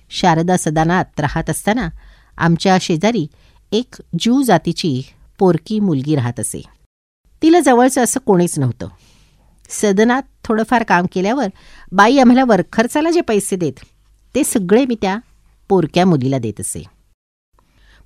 शारदा 0.10 0.57
सदानात 0.57 1.19
राहत 1.19 1.50
असताना 1.50 1.89
आमच्या 2.38 2.77
शेजारी 2.81 3.27
एक 3.71 3.95
जू 4.19 4.41
जातीची 4.41 5.01
पोरकी 5.39 5.79
मुलगी 5.79 6.15
राहत 6.15 6.39
असे. 6.39 6.62
तिला 7.41 7.60
जवळचं 7.60 8.03
असं 8.03 8.19
कोणीच 8.19 8.60
नव्हतं. 8.60 8.88
सदनात 9.69 10.24
थोडंफार 10.43 10.83
काम 10.83 11.05
केल्यावर 11.13 11.48
बाई 11.91 12.17
आम्हाला 12.17 12.43
वरखर्चाला 12.43 13.12
जे 13.12 13.21
पैसे 13.21 13.55
देत 13.55 13.74
ते 14.36 14.43
सगळे 14.43 14.86
मी 14.86 14.95
त्या 15.01 15.17
पोरक्या 15.69 16.05
मुलीला 16.05 16.38
देत 16.38 16.60
असे. 16.60 16.83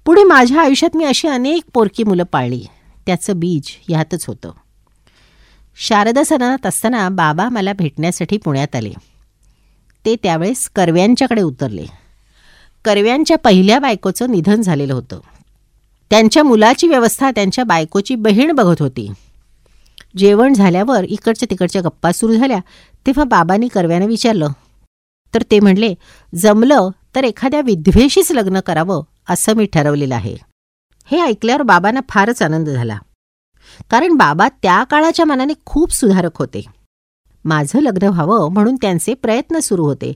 पुढे 0.06 0.24
माझ्या 0.24 0.62
आयुष्यात 0.62 0.98
मी 0.98 1.04
अशी 1.04 1.27
अनेक 1.27 1.63
पोरकी 1.74 2.04
मुलं 2.04 2.24
पाळली. 2.24 2.65
त्याचं 3.06 3.40
बीज 3.40 3.64
ह्यातच 3.90 4.26
होतं. 4.26 4.52
शारदा 5.78 6.24
सदनात 6.26 6.66
असताना 6.66 7.10
बाबा 7.10 7.50
मला 7.50 7.74
भेटण्यासाठी 7.74 8.38
पुण्यात 8.38 8.76
आले. 8.76 8.92
ते 10.06 10.16
त्यावेळेस 10.16 10.70
कर्व्यांच्याकडे 10.70 11.42
उतरले. 11.42 11.86
कर्व्यांच्या 12.86 13.38
पहिल्या 13.38 13.80
बायकोचं 13.80 14.32
निधन 14.32 14.62
झालेलं 14.62 14.94
होतं. 14.94 15.20
त्यांच्या 16.10 16.44
मुलाची 16.44 16.88
व्यवस्था 16.88 17.32
त्यांच्या 17.32 17.64
बायकोची 17.64 18.16
बहीण 18.16 18.52
बघत 18.52 18.82
होती. 18.82 19.12
जेवण 20.18 20.54
झाल्यावर 20.54 21.04
इकडच्या 21.04 21.48
तिकडच्या 21.50 21.82
गप्पा 21.82 22.12
सुरू 22.12 22.36
झाल्या. 22.36 22.60
तेव्हा 23.06 23.24
बाबांनी 23.24 23.68
कर्व्यानं 23.68 24.06
विचारलं. 24.06 24.48
तर 25.34 25.44
ते 25.52 25.60
म्हणले 25.60 25.94
जमलं 26.36 26.90
तर 27.16 27.24
एखाद्या 27.24 27.62
विधवेशीच 27.62 28.32
लग्न 28.32 28.60
करावं 28.60 29.02
असं 29.30 29.54
मी 29.54 29.66
ठरवलेलं 29.66 30.16
आहे. 30.16 30.38
हे 31.12 31.22
ऐकल्यावर 31.22 31.62
बाबांना 31.62 32.00
फारच 32.10 32.42
आनंद 32.42 32.70
झाला. 32.70 32.98
कारण 33.92 34.14
बाबा 34.14 34.48
त्या 34.48 34.84
काळाच्या 34.84 35.26
मनाने 35.26 35.54
खूप 35.66 35.94
सुधारक 35.94 36.38
होते. 36.38 36.66
माझं 37.46 37.80
लग्न 37.80 38.08
व्हावं 38.08 38.52
म्हणून 38.52 38.76
त्यांचे 38.76 39.14
प्रयत्न 39.14 39.60
सुरू 39.60 39.86
होते. 39.86 40.14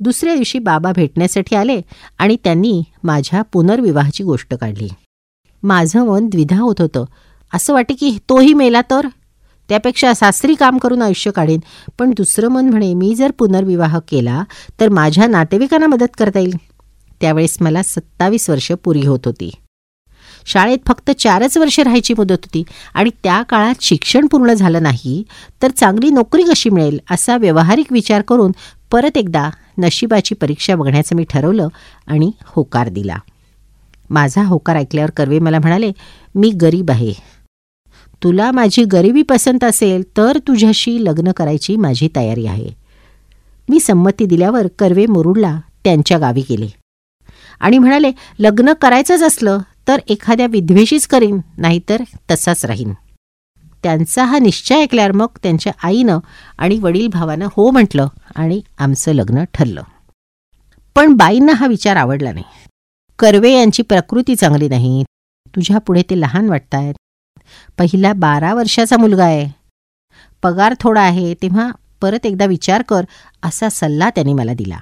दुसऱ्या 0.00 0.34
दिवशी 0.34 0.58
बाबा 0.58 0.92
भेटण्यासाठी 0.92 1.56
आले 1.56 1.80
आणि 2.18 2.36
त्यांनी 2.44 2.82
माझ्या 3.02 3.42
पुनर्विवाहाची 3.42 4.24
गोष्ट 4.24 4.54
काढली. 4.54 4.88
माझं 5.62 6.06
मन 6.06 6.26
द्विधा 6.26 6.60
होत 6.60 6.74
होतं. 6.78 7.04
असं 7.54 7.72
वाटे 7.72 7.94
की 7.94 8.18
तोही 8.28 8.54
मेला 8.54 8.80
तर? 8.80 9.06
त्यापेक्षा 9.68 10.14
सासरी 10.14 10.54
काम 10.54 10.78
करून 10.78 11.02
आयुष्य 11.02 11.30
काढेन. 11.30 11.60
पण 11.98 12.10
दुसरं 12.10 12.48
मन 12.48 12.68
म्हणे 12.68 12.94
मी 12.94 13.14
जर 13.14 13.30
पुनर्विवाह 13.30 13.98
केला 14.08 14.44
तर 14.80 14.88
माझ्या 14.88 15.26
नातेवाईकांना 15.26 15.86
मदत 15.86 16.16
करता 16.18 16.38
येईल. 16.38 16.56
त्यावेळेस 17.20 17.56
मला 17.60 17.82
सत्तावीस 17.82 18.50
वर्ष 18.50 18.72
पुरी 18.72 19.06
होत 19.06 19.20
होती. 19.24 19.50
शाळेत 20.44 20.78
फक्त 20.86 21.10
चारच 21.10 21.56
वर्ष 21.58 21.80
राहायची 21.80 22.14
मुदत 22.14 22.44
होती 22.44 22.62
आणि 22.94 23.10
त्या 23.22 23.42
काळात 23.42 23.74
शिक्षण 23.80 24.26
पूर्ण 24.26 24.52
झालं 24.52 24.82
नाही 24.82 25.22
तर 25.62 25.70
चांगली 25.70 26.10
नोकरी 26.10 26.42
कशी 26.42 26.70
मिळेल 26.70 26.98
असा 27.10 27.36
व्यवहारिक 27.36 27.92
विचार 27.92 28.22
करून 28.22 28.52
परत 28.90 29.16
एकदा 29.16 29.48
नशिबाची 29.78 30.34
परीक्षा 30.34 30.74
बघण्याचं 30.76 31.16
मी 31.16 31.24
ठरवलं 31.30 31.68
आणि 32.06 32.30
होकार 32.46 32.88
दिला. 32.88 33.16
माझा 34.10 34.42
होकार 34.42 34.76
ऐकल्यावर 34.76 35.10
कर्वे 35.10 35.38
मला 35.38 35.58
म्हणाले 35.58 35.90
मी 36.34 36.50
गरीब 36.50 36.90
आहे. 36.90 37.12
तुला 38.22 38.50
माझी 38.50 38.84
गरिबी 38.84 39.22
पसंत 39.22 39.64
असेल 39.64 40.02
तर 40.16 40.38
तुझ्याशी 40.38 41.04
लग्न 41.04 41.32
करायची 41.32 41.76
माझी 41.76 42.08
तयारी 42.16 42.46
आहे. 42.46 42.68
मी 43.68 43.80
संमती 43.80 44.26
दिल्यावर 44.26 44.66
कर्वे 44.78 45.06
मुरुडला 45.06 45.58
त्यांच्या 45.84 46.18
गावी 46.18 46.42
गेले 46.50 46.68
आणि 47.60 47.78
म्हणाले 47.78 48.10
लग्न 48.38 48.72
करायचंच 48.72 49.22
असलं 49.22 49.58
तर 49.88 50.00
एखाद्या 50.08 50.46
विधवेशीच 50.46 51.06
करीन 51.06 51.40
नाहीतर 51.58 52.02
तसाच 52.30 52.64
राहीन. 52.64 52.92
त्यांचा 53.82 54.24
हा 54.24 54.38
निश्चय 54.38 54.74
ऐकल्यावर 54.74 55.12
मग 55.12 55.26
त्यांच्या 55.42 55.72
आईनं 55.82 56.18
आणि 56.58 56.78
वडील 56.78 57.08
भावानं 57.08 57.48
हो 57.56 57.70
म्हटलं 57.70 58.08
आणि 58.34 58.60
आमचं 58.78 59.12
लग्न 59.12 59.44
ठरलं. 59.54 59.82
पण 60.94 61.12
बाईंना 61.12 61.52
हा 61.52 61.66
विचार 61.66 61.96
आवडला 61.96 62.32
नाही. 62.32 62.44
कर्वे 63.18 63.52
यांची 63.52 63.82
प्रकृती 63.82 64.36
चांगली 64.36 64.68
नाही. 64.68 65.04
तुझ्या 65.48 65.78
पुढे 65.78 66.02
ते 66.02 66.20
लहान 66.20 66.48
वाटतायत. 66.48 66.94
पहिला 67.78 68.12
बारा 68.12 68.54
वर्षाचा 68.54 68.96
मुलगा 68.96 69.24
आहे. 69.24 69.48
पगार 70.42 70.74
थोडा 70.80 71.00
आहे 71.00 71.34
तेव्हा 71.34 71.70
परत 72.00 72.26
एकदा 72.26 72.44
विचार 72.44 72.82
कर 72.82 73.04
असा 73.42 73.68
सल्ला 73.68 74.10
त्यांनी 74.10 74.32
मला 74.32 74.54
दिला. 74.54 74.78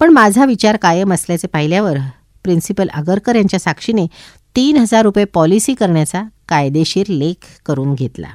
पण 0.00 0.10
माझा 0.10 0.44
विचार 0.44 0.76
कायम 0.76 1.12
असल्याचे 1.12 1.46
पाहिल्यावर 1.46 1.96
प्रिन्सिपल 2.42 2.88
आगरकर 2.88 3.34
यांच्या 3.34 3.60
साक्षीने 3.60 4.06
तीन 4.56 4.76
हजार 4.76 5.02
रुपये 5.02 5.24
पॉलिसी 5.24 5.74
करण्याचा 5.74 6.22
कायदेशीर 6.48 7.06
लेख 7.08 7.60
करून 7.66 7.94
घेतला. 7.94 8.26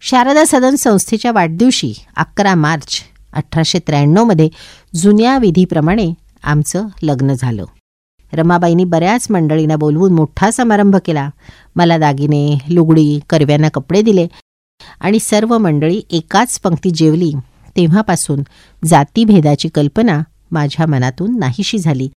शारदा 0.00 0.44
सदन 0.46 0.74
संस्थेच्या 0.74 1.32
वाढदिवशी 1.32 1.92
अकरा 2.16 2.54
मार्च 2.54 3.00
अठराशे 3.32 3.78
त्र्याण्णवमध्ये 3.78 4.48
जुन्या 4.94 5.38
विधीप्रमाणे 5.38 6.14
आमचं 6.42 6.86
लग्न 7.02 7.32
झालं. 7.32 7.64
रमाबाईंनी 8.32 8.84
बऱ्याच 8.84 9.26
मंडळींना 9.30 9.76
बोलवून 9.76 10.12
मोठा 10.12 10.50
समारंभ 10.50 10.96
केला. 10.96 11.30
मला 11.76 11.98
दागिने 11.98 12.58
लुगडी 12.68 13.20
करव्यांना 13.30 13.68
कपडे 13.68 14.02
दिले 14.02 14.26
आणि 15.00 15.18
सर्व 15.18 15.58
मंडळी 15.58 16.02
एकाच 16.10 16.60
पंक्ती 16.60 16.90
जेवली. 16.90 17.32
तेव्हापासून 17.76 18.40
जातीभेदाची 18.84 19.68
कल्पना 19.68 20.20
माझ्या 20.50 20.86
मनातून 20.86 21.38
नाहीशी 21.38 21.78
झाली. 21.78 22.10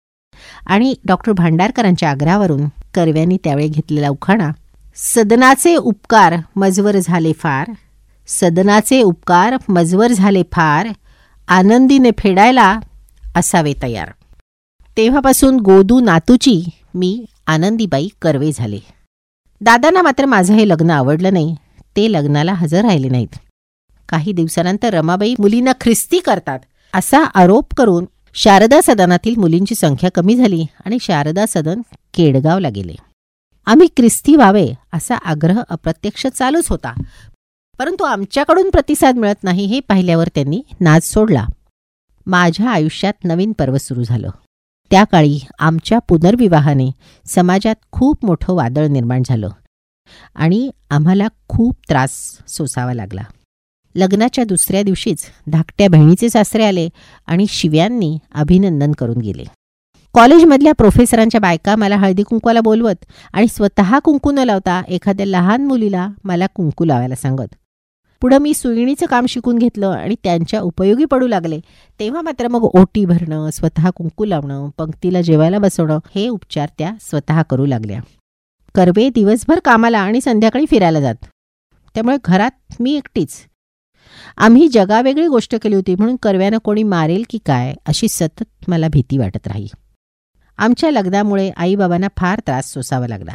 आणि 0.66 0.94
डॉक्टर 1.04 1.32
भांडारकरांच्या 1.32 2.10
आग्रहावरून 2.10 2.66
कर्व्यांनी 2.94 3.36
त्यावेळी 3.44 3.68
घेतलेला 3.68 4.08
उखाणा 4.08 4.50
सदनाचे 4.96 5.76
उपकार 5.76 6.34
मजवर 6.56 6.96
झाले 6.96 7.32
फार 7.32 7.70
सदनाचे 8.28 9.02
उपकार 9.02 9.56
मजवर 9.68 10.12
झाले 10.12 10.42
फार 10.52 10.88
आनंदीने 11.48 12.10
फेडायला 12.18 12.80
असावे 13.34 13.72
तयार. 13.82 14.10
तेव्हापासून 14.96 15.56
गोदू 15.56 16.00
नातूची 16.00 16.62
मी 16.94 17.24
आनंदीबाई 17.46 18.08
कर्वे 18.22 18.50
झाले. 18.54 18.78
दादांना 19.60 20.02
मात्र 20.02 20.26
माझं 20.26 20.54
हे 20.54 20.68
लग्न 20.68 20.90
आवडलं 20.90 21.32
नाही 21.32 21.56
ते 21.96 22.12
लग्नाला 22.12 22.52
हजर 22.52 22.84
राहिले 22.84 23.08
नाहीत. 23.08 23.38
काही 24.08 24.32
दिवसानंतर 24.32 24.94
रमाबाई 24.94 25.34
मुलींना 25.38 25.72
ख्रिस्ती 25.80 26.18
करतात 26.18 26.58
असा 26.94 27.24
आरोप 27.24 27.74
करून 27.74 28.04
शारदा 28.34 28.80
सदनातील 28.82 29.34
मुलींची 29.36 29.74
संख्या 29.74 30.10
कमी 30.10 30.36
झाली 30.36 30.66
आणि 30.86 30.98
शारदा 31.00 31.44
सदन 31.48 31.80
केडगावला 32.14 32.68
गेले. 32.68 32.94
आम्ही 33.66 33.88
ख्रिस्ती 33.88 34.36
व्हावे 34.36 34.68
असा 34.92 35.14
आग्रह 35.14 35.62
अप्रत्यक्ष 35.68 36.26
चालूच 36.26 36.68
होता. 36.68 36.92
परंतु 37.78 38.04
आमच्याकडून 38.04 38.70
प्रतिसाद 38.70 39.16
मिळत 39.16 39.44
नाही 39.44 39.64
हे 39.64 39.80
पाहिल्यावर 39.80 40.28
त्यांनी 40.34 40.62
नाच 40.80 41.04
सोडला. 41.04 41.46
माझ्या 42.26 42.70
आयुष्यात 42.70 43.12
नवीन 43.24 43.52
पर्व 43.52 43.76
सुरू 43.76 44.02
झालं. 44.02 44.30
त्या 44.90 45.04
काळी 45.04 45.40
आमच्या 45.58 45.98
पुनर्विवाहाने 45.98 46.90
समाजात 47.26 47.74
खूप 47.92 48.24
मोठं 48.24 48.52
वादळ 48.52 48.86
निर्माण 48.86 49.22
झालं 49.26 49.48
आणि 50.34 50.70
आम्हाला 50.90 51.28
खूप 51.48 51.76
त्रास 51.88 52.38
सोसावा 52.48 52.94
लागला. 52.94 53.22
लग्नाच्या 53.94 54.44
दुसऱ्या 54.44 54.82
दिवशीच 54.82 55.24
धाकट्या 55.46 55.88
बहिणीचे 55.88 56.28
सासरे 56.28 56.64
आले 56.64 56.88
आणि 57.26 57.46
शिव्यांनी 57.48 58.18
अभिनंदन 58.34 58.92
करून 58.92 59.16
गेले. 59.16 59.44
कॉलेजमधल्या 60.14 60.72
प्रोफेसरांच्या 60.72 61.40
बायका 61.40 61.76
मला 61.76 61.96
हळदी 61.96 62.22
कुंकवाला 62.22 62.60
बोलवत 62.60 63.04
आणि 63.32 63.48
स्वतः 63.48 63.98
कुंकू 63.98 64.30
न 64.30 64.38
लावता 64.38 64.82
एखाद्या 64.88 65.26
लहान 65.26 65.66
मुलीला 65.66 66.08
मला 66.24 66.46
कुंकू 66.46 66.84
लावायला 66.84 67.14
सांगत. 67.14 67.54
पुढं 68.20 68.38
मी 68.38 68.54
सुईणीचं 68.54 69.06
काम 69.06 69.26
शिकून 69.26 69.58
घेतलं 69.58 69.86
आणि 69.86 70.14
त्यांच्या 70.24 70.60
उपयोगी 70.60 71.04
पडू 71.04 71.26
लागले. 71.26 71.60
तेव्हा 72.00 72.22
मात्र 72.22 72.48
मग 72.48 72.62
ओटी 72.62 73.04
भरणं 73.04 73.50
स्वतः 73.50 73.90
कुंकू 73.90 74.24
लावणं 74.24 74.68
पंक्तीला 74.78 75.20
जेवायला 75.20 75.58
बसवणं 75.58 75.98
हे 76.14 76.28
उपचार 76.28 76.68
त्या 76.78 76.92
स्वतः 77.00 77.42
करू 77.42 77.66
लागल्या. 77.66 78.00
कर्वे 78.74 79.08
दिवसभर 79.08 79.58
कामाला 79.58 79.98
आणि 79.98 80.20
संध्याकाळी 80.20 80.66
फिरायला 80.70 81.00
जात. 81.00 81.14
त्यामुळे 81.94 82.16
घरात 82.24 82.50
मी 82.80 82.96
एकटीच. 82.96 83.49
आम्ही 84.36 84.68
जगावेगळी 84.68 85.26
गोष्ट 85.26 85.56
केली 85.62 85.74
होती 85.74 85.94
म्हणून 85.94 86.16
कर्व्यानं 86.16 86.58
कोणी 86.58 86.82
मारेल 86.82 87.24
की 87.30 87.38
काय 87.46 87.74
अशी 87.86 88.08
सतत 88.08 88.68
मला 88.68 88.88
भीती 88.88 89.18
वाटत 89.18 89.46
राही 89.46 89.68
आमच्या 90.58 90.90
लग्नामुळे 90.90 91.50
आईबाबांना 91.56 92.06
फार 92.16 92.38
त्रास 92.38 92.72
सोसावा 92.72 93.06
लागला. 93.08 93.32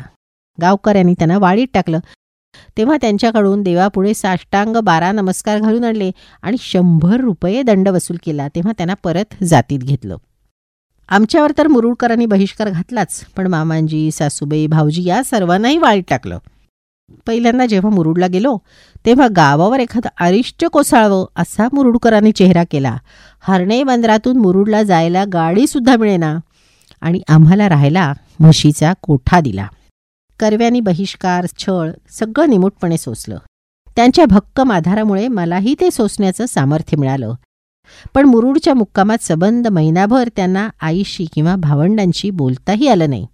गावकऱ्यांनी 0.61 1.13
त्यांना 1.13 1.37
वाळीत 1.37 1.67
टाकलं. 1.73 1.99
तेव्हा 2.77 2.97
त्यांच्याकडून 3.01 3.63
देवापुढे 3.63 4.13
साष्टांग 4.13 4.77
बारा 4.77 5.11
नमस्कार 5.11 5.59
घालून 5.59 5.83
आणले 5.83 6.11
आणि 6.41 6.57
शंभर 6.59 7.19
रुपये 7.19 7.63
दंड 7.63 7.89
वसूल 7.89 8.17
केला 8.25 8.47
तेव्हा 8.47 8.71
त्यांना 8.71 8.93
परत 8.93 9.43
जातीत 9.43 9.79
घेतलं. 9.79 10.17
आमच्यावर 11.09 11.51
तर 11.57 11.67
मुरुडकरांनी 11.67 12.25
बहिष्कार 12.25 12.69
घातलाच 12.69 13.25
पण 13.37 13.47
मामांजी 13.47 14.11
सासूबाई 14.11 14.67
भाऊजी 14.67 15.03
या 15.03 15.23
सर्वांनाही 15.23 15.77
वाळीत 15.77 16.03
टाकलं. 16.09 16.37
पहिल्यांदा 17.27 17.65
जेव्हा 17.65 17.95
मुरुडला 17.95 18.27
गेलो 18.27 18.57
तेव्हा 19.05 19.27
गावावर 19.35 19.79
एखादं 19.79 20.09
अरिष्ट 20.19 20.65
कोसाळवं 20.65 21.25
असा 21.35 21.67
मुरुडकरांनी 21.73 22.31
चेहरा 22.31 22.63
केला. 22.71 22.97
हरणे 23.39 23.83
बंदरातून 23.83 24.37
मुरुडला 24.37 24.83
जायला 24.83 25.23
गाडीसुद्धा 25.33 25.95
मिळेना. 25.95 26.37
आणि 27.01 27.21
आम्हाला 27.29 27.69
राहायला 27.69 28.13
म्हशीचा 28.39 28.93
कोठा 29.01 29.39
दिला. 29.39 29.67
कर्व्यांनी 30.39 30.79
बहिष्कार 30.79 31.45
छळ 31.57 31.91
सगळं 32.09 32.49
निमूटपणे 32.49 32.97
सोसलं. 32.97 33.37
त्यांच्या 33.95 34.25
भक्कम 34.25 34.71
आधारामुळे 34.71 35.27
मलाही 35.27 35.75
ते 35.81 35.91
सोसण्याचं 35.91 36.45
सामर्थ्य 36.45 36.97
मिळालं. 36.97 37.33
पण 38.13 38.25
मुरुडच्या 38.25 38.73
मुक्कामात 38.73 39.17
सबंध 39.21 39.67
महिनाभर 39.67 40.29
त्यांना 40.35 40.69
आईशी 40.81 41.25
किंवा 41.25 41.55
भावंडांशी 41.55 42.29
बोलताही 42.29 42.87
आलं 42.87 43.09
नाही. 43.09 43.27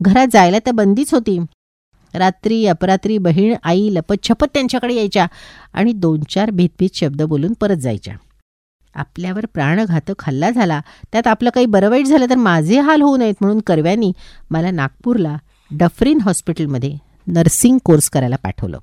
घरात 0.00 0.26
जायला 0.32 0.58
तर 0.58 0.70
बंदीच 0.70 1.14
होती. 1.14 1.38
रात्री 2.14 2.66
अपरात्री 2.66 3.18
बहीण 3.18 3.54
आई 3.64 3.88
लपतछपत 3.92 4.46
त्यांच्याकडे 4.54 4.94
यायच्या 4.94 5.26
आणि 5.72 5.92
दोन 5.92 6.20
चार 6.20 6.50
भीतभीत 6.50 6.90
शब्द 6.94 7.22
बोलून 7.22 7.52
परत 7.52 7.76
जायच्या. 7.76 8.14
आपल्यावर 8.94 9.46
प्राणघातक 9.46 10.22
हल्ला 10.22 10.50
झाला. 10.50 10.80
त्यात 11.12 11.26
आपलं 11.26 11.50
काही 11.50 11.66
बरं 11.66 11.90
वाईट 11.90 12.06
झालं 12.06 12.26
तर 12.30 12.34
माझे 12.34 12.80
हाल 12.80 13.02
होऊ 13.02 13.16
नयेत 13.16 13.34
म्हणून 13.40 13.60
कर्व्यांनी 13.60 14.12
मला 14.50 14.70
नागपूरला 14.70 15.36
डफरीन 15.70 16.20
हॉस्पिटलमध्ये 16.20 16.96
नर्सिंग 17.26 17.78
कोर्स 17.84 18.10
करायला 18.10 18.36
पाठवलं. 18.36 18.78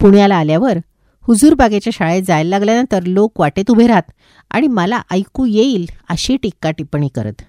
पुण्याला 0.00 0.36
आल्यावर 0.36 0.78
हुजूरबागेच्या 1.22 1.90
शाळेत 1.96 2.22
जायला 2.22 2.50
लागल्यानंतर 2.50 3.02
लोक 3.02 3.40
वाटेत 3.40 3.70
उभे 3.70 3.86
राहत 3.86 4.10
आणि 4.50 4.66
मला 4.66 5.02
ऐकू 5.10 5.44
येईल 5.44 5.86
अशी 6.08 6.36
टिक्का 6.36 6.70
टिप्पणी 6.70 7.08
करत. 7.08 7.42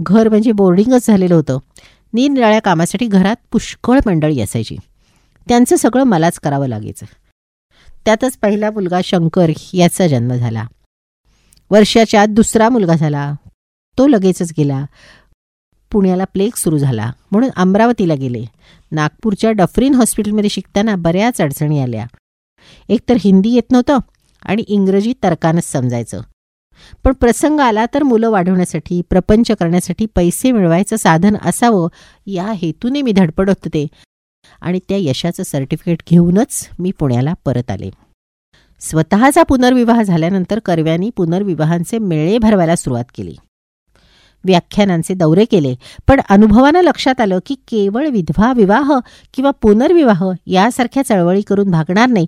घर 0.00 0.28
म्हणजे 0.28 0.52
बोर्डिंगच 0.52 1.06
झालेलं 1.06 1.34
होतं. 1.34 1.58
निरनिराळ्या 2.12 2.60
कामासाठी 2.60 3.06
घरात 3.06 3.36
पुष्कळ 3.52 3.98
मंडळी 4.06 4.40
असायची. 4.40 4.76
त्यांचं 5.48 5.76
सगळं 5.76 6.02
मलाच 6.02 6.38
करावं 6.38 6.66
लागायचं. 6.66 7.06
त्यातच 8.04 8.36
पहिला 8.36 8.70
मुलगा 8.70 9.00
शंकर 9.04 9.50
याचा 9.72 10.06
जन्म 10.06 10.32
झाला. 10.32 10.66
वर्षाच्या 11.70 12.22
आत 12.22 12.26
दुसरा 12.28 12.68
मुलगा 12.68 12.96
झाला. 12.96 13.32
तो 13.98 14.06
लगेचच 14.06 14.52
गेला. 14.58 14.84
पुण्याला 15.90 16.24
प्लेग 16.24 16.50
सुरू 16.56 16.78
झाला. 16.78 17.12
म्हणून 17.30 17.50
अमरावतीला 17.56 18.14
गेले. 18.14 18.44
नागपूरच्या 18.92 19.52
डफरीन 19.52 19.94
हॉस्पिटलमध्ये 19.94 20.50
शिकताना 20.50 20.96
बऱ्याच 20.96 21.40
अडचणी 21.40 21.82
आल्या. 21.82 22.06
एकतर 22.88 23.14
हिंदी 23.20 23.50
येत 23.50 23.72
नव्हतं 23.72 23.98
आणि 24.42 24.62
इंग्रजी 24.68 25.14
तर्कानच 25.22 25.64
समजायचं. 25.64 26.22
पण 27.04 27.12
प्रसंग 27.12 27.60
आला 27.60 27.86
तर 27.94 28.02
मुलं 28.02 28.30
वाढवण्यासाठी 28.30 29.02
प्रपंच 29.10 29.50
करण्यासाठी 29.50 30.06
पैसे 30.06 30.52
मिळवायचं 30.52 30.96
साधन 30.96 31.36
असावं 31.44 31.88
या 32.26 32.52
हेतूने 32.52 33.02
मी 33.02 33.12
धडपडत 33.12 33.64
होते 33.64 33.86
आणि 34.60 34.78
त्या 34.88 34.96
यशाचं 35.00 35.42
सर्टिफिकेट 35.42 36.02
घेऊनच 36.10 36.68
मी 36.78 36.90
पुण्याला 36.90 37.34
परत 37.44 37.70
आले. 37.70 37.90
स्वतःचा 38.80 39.42
पुनर्विवाह 39.42 40.02
झाल्यानंतर 40.02 40.58
कर्व्यांनी 40.58 41.10
पुनर्विवाहांचे 41.10 41.98
मेळे 41.98 42.38
भरवायला 42.38 42.76
सुरुवात 42.76 43.04
केली. 43.14 43.34
व्याख्यानांचे 44.44 45.14
दौरे 45.14 45.44
केले 45.44 45.74
पण 46.08 46.20
अनुभवानं 46.28 46.80
लक्षात 46.80 47.20
आलं 47.20 47.38
की 47.46 47.54
केवळ 47.54 48.08
विधवा 48.08 48.52
विवाह 48.52 48.92
किंवा 49.34 49.50
पुनर्विवाह 49.50 50.24
यासारख्या 50.46 51.04
चळवळी 51.04 51.40
करून 51.40 51.70
भागणार 51.70 52.08
नाही 52.08 52.26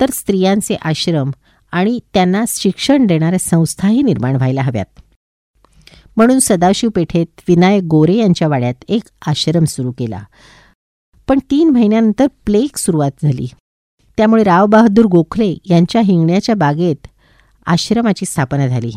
तर 0.00 0.10
स्त्रियांचे 0.10 0.74
आश्रम 0.74 1.30
आणि 1.72 1.98
त्यांना 2.14 2.44
शिक्षण 2.48 3.06
देणाऱ्या 3.06 3.38
संस्थाही 3.38 4.02
निर्माण 4.02 4.36
व्हायला 4.36 4.62
हव्यात. 4.62 5.00
म्हणून 6.16 6.38
सदाशिव 6.38 6.90
पेठेत 6.90 7.26
विनायक 7.48 7.82
गोरे 7.82 8.14
यांच्या 8.14 8.48
वाड्यात 8.48 8.74
एक 8.88 9.02
आश्रम 9.26 9.64
सुरू 9.64 9.92
केला. 9.92 10.22
पण 11.28 11.38
तीन 11.50 11.70
महिन्यानंतर 11.70 12.26
प्लेग 12.26 12.76
सुरुवात 12.76 13.10
झाली. 13.22 13.46
त्यामुळे 14.16 14.42
रावबहादूर 14.42 15.04
गोखले 15.04 15.56
यांच्या 15.64 16.00
हिंगण्याच्या 16.00 16.54
बागेत 16.54 17.06
आश्रमाची 17.66 18.26
स्थापना 18.26 18.66
झाली. 18.66 18.90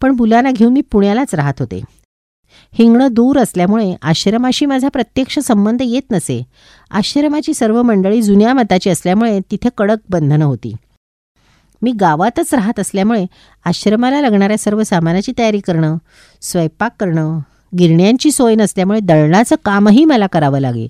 पण 0.00 0.10
मुलांना 0.10 0.50
घेऊन 0.50 0.72
मी 0.72 0.80
पुण्यालाच 0.80 1.34
राहत 1.34 1.54
होते. 1.60 1.80
हिंगणं 2.78 3.08
दूर 3.10 3.38
असल्यामुळे 3.38 3.94
आश्रमाशी 4.02 4.66
माझा 4.66 4.88
प्रत्यक्ष 4.88 5.38
संबंध 5.38 5.82
येत 5.84 6.12
नसे. 6.12 6.42
आश्रमाची 6.90 7.54
सर्व 7.54 7.82
मंडळी 7.82 8.22
जुन्या 8.22 8.54
मताची 8.54 8.90
असल्यामुळे 8.90 9.40
तिथे 9.50 9.68
कडक 9.78 9.96
बंधनं 10.10 10.44
होती. 10.44 10.74
मी 11.86 11.92
गावातच 11.92 12.54
राहत 12.54 12.80
असल्यामुळे 12.80 13.26
आश्रमाला 13.64 14.20
लागणाऱ्या 14.20 14.58
सर्व 14.58 14.82
सामानाची 14.82 15.32
तयारी 15.38 15.60
करणं 15.60 15.96
स्वयंपाक 16.42 16.92
करणं 17.00 17.38
गिरण्यांची 17.78 18.30
सोय 18.30 18.54
नसल्यामुळे 18.54 19.00
दळणाचं 19.00 19.56
कामही 19.64 20.04
मला 20.04 20.26
करावं 20.26 20.60
लागे 20.60 20.86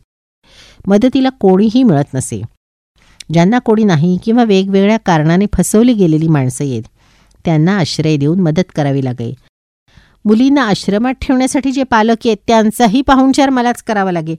मदतीला 0.86 1.28
कोणीही 1.28 1.82
मिळत 1.82 2.14
नसे. 2.14 2.40
ज्यांना 3.32 3.58
कोणी 3.58 3.84
नाही 3.84 4.18
किंवा 4.24 4.44
वेगवेगळ्या 4.44 4.96
कारणाने 4.96 5.46
फसवली 5.54 5.92
गेलेली 5.92 6.28
माणसं 6.28 6.64
येत 6.64 6.82
त्यांना 7.44 7.78
आश्रय 7.78 8.16
देऊन 8.16 8.40
मदत 8.40 8.72
करावी 8.76 9.04
लागे 9.04 9.32
मुलींना 10.24 10.62
आश्रमात 10.62 11.14
ठेवण्यासाठी 11.22 11.72
जे 11.72 11.82
पालक 11.82 12.26
आहेत 12.26 12.36
त्यांचाही 12.46 13.02
पाहुणचार 13.02 13.50
मलाच 13.50 13.82
करावा 13.82 14.12
लागे 14.12 14.34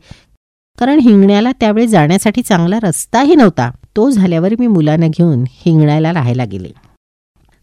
कारण 0.80 1.00
हिंगण्याला 1.00 1.52
त्यावेळी 1.52 1.88
जाण्यासाठी 1.88 2.42
चांगला 2.42 2.80
रस्ताही 2.84 3.36
नव्हता. 3.36 3.72
तो 3.98 4.10
झाल्यावर 4.10 4.54
मी 4.60 4.68
मुलांना 4.68 5.08
घेऊन 5.08 5.44
हिंगण्याला 5.50 6.14
राहायला 6.14 6.46
गेले. 6.46 6.70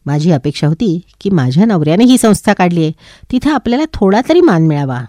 माझी 0.07 0.31
अपेक्षा 0.31 0.67
होती 0.67 1.01
की 1.21 1.31
माझ्या 1.31 1.65
नवऱ्याने 1.65 2.05
ही 2.05 2.19
संस्था 2.19 2.53
काढली 2.53 2.83
आहे. 2.83 2.93
तिथे 3.31 3.51
आपल्याला 3.51 3.85
थोडा 3.93 4.21
तरी 4.29 4.41
मान 4.41 4.67
मिळावा. 4.67 5.05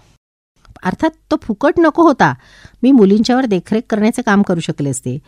अर्थात 0.82 1.10
तो 1.30 1.36
फुकट 1.42 1.74
नको 1.78 2.02
होता. 2.02 2.34
मी 2.82 2.92
मुलींच्यावर 2.92 3.44
देखरेख 3.44 3.82
करण्याचं 3.90 4.22
काम 4.22 4.42
करू 4.42 4.60
शकले 4.60 4.90
असते. 4.90 5.18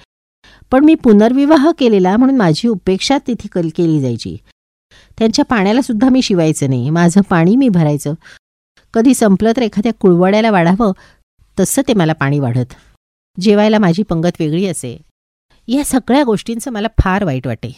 पण 0.70 0.84
मी 0.84 0.94
पुनर्विवाह 0.94 1.70
केलेला 1.78 2.16
म्हणून 2.16 2.36
माझी 2.36 2.68
उपेक्षा 2.68 3.18
तिथे 3.26 3.48
कल 3.48 3.68
केली 3.76 4.00
जायची. 4.00 4.36
त्यांच्या 5.18 5.44
पाण्याला 5.44 5.82
सुद्धा 5.82 6.08
मी 6.08 6.22
शिवायचं 6.22 6.68
नाही. 6.68 6.90
माझं 6.90 7.20
पाणी 7.20 7.56
मी 7.56 7.68
भरायचं. 7.68 8.14
कधी 8.94 9.14
संपलं 9.14 9.52
तर 9.56 9.62
एखाद्या 9.62 9.92
कुळवड्याला 9.92 10.50
वाढावं. 10.50 10.92
तसं 11.60 11.82
ते 11.88 11.94
मला 11.94 12.12
पाणी 12.12 12.38
वाढत. 12.38 12.74
जेवायला 13.40 13.78
माझी 13.78 14.02
पंगत 14.02 14.40
वेगळी 14.40 14.66
असे. 14.66 15.07
या 15.68 15.84
सगळ्या 15.84 16.24
गोष्टींचं 16.24 16.70
मला 16.70 16.88
फार 17.00 17.24
वाईट 17.24 17.46
वाटे 17.46 17.76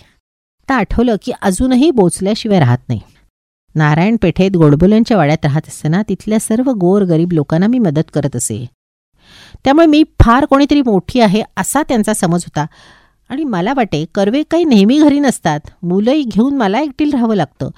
तर 0.68 0.74
आठवलं 0.74 1.16
की 1.22 1.33
अजूनही 1.42 1.90
बोचल्याशिवाय 1.90 2.59
राहत 2.59 2.79
नाही. 2.88 3.00
नारायण 3.74 4.16
पेठेत 4.22 4.50
गोडबोल्यांच्या 4.50 5.16
वाड्यात 5.16 5.44
राहत 5.44 5.68
असताना 5.68 6.03
तिथल्या 6.09 6.40
सर्व 6.40 6.70
गोर 6.70 7.03
गरीब 7.03 7.33
लोकांना 7.33 7.66
मी 7.66 7.79
मदत 7.79 8.11
करत 8.14 8.37
असे. 8.37 8.66
त्यामुळे 9.64 9.87
मी 9.87 10.05
फार 10.20 10.44
कोणीतरी 10.44 10.83
मोठी 10.83 11.20
आहे 11.20 11.42
असा 11.57 11.83
त्यांचा 11.83 12.14
समज 12.14 12.44
होता. 12.46 12.66
आणि 13.29 13.44
मला 13.44 13.72
वाटे 13.76 14.05
कर्वे 14.14 14.42
काही 14.42 14.64
नेहमी 14.64 14.98
घरी 14.98 15.20
नसतात. 15.20 15.61
मुलंही 15.83 16.22
घेऊन 16.22 16.57
मला 16.57 16.81
एकटील 16.81 17.11
राहावं 17.11 17.35
लागतं. 17.35 17.70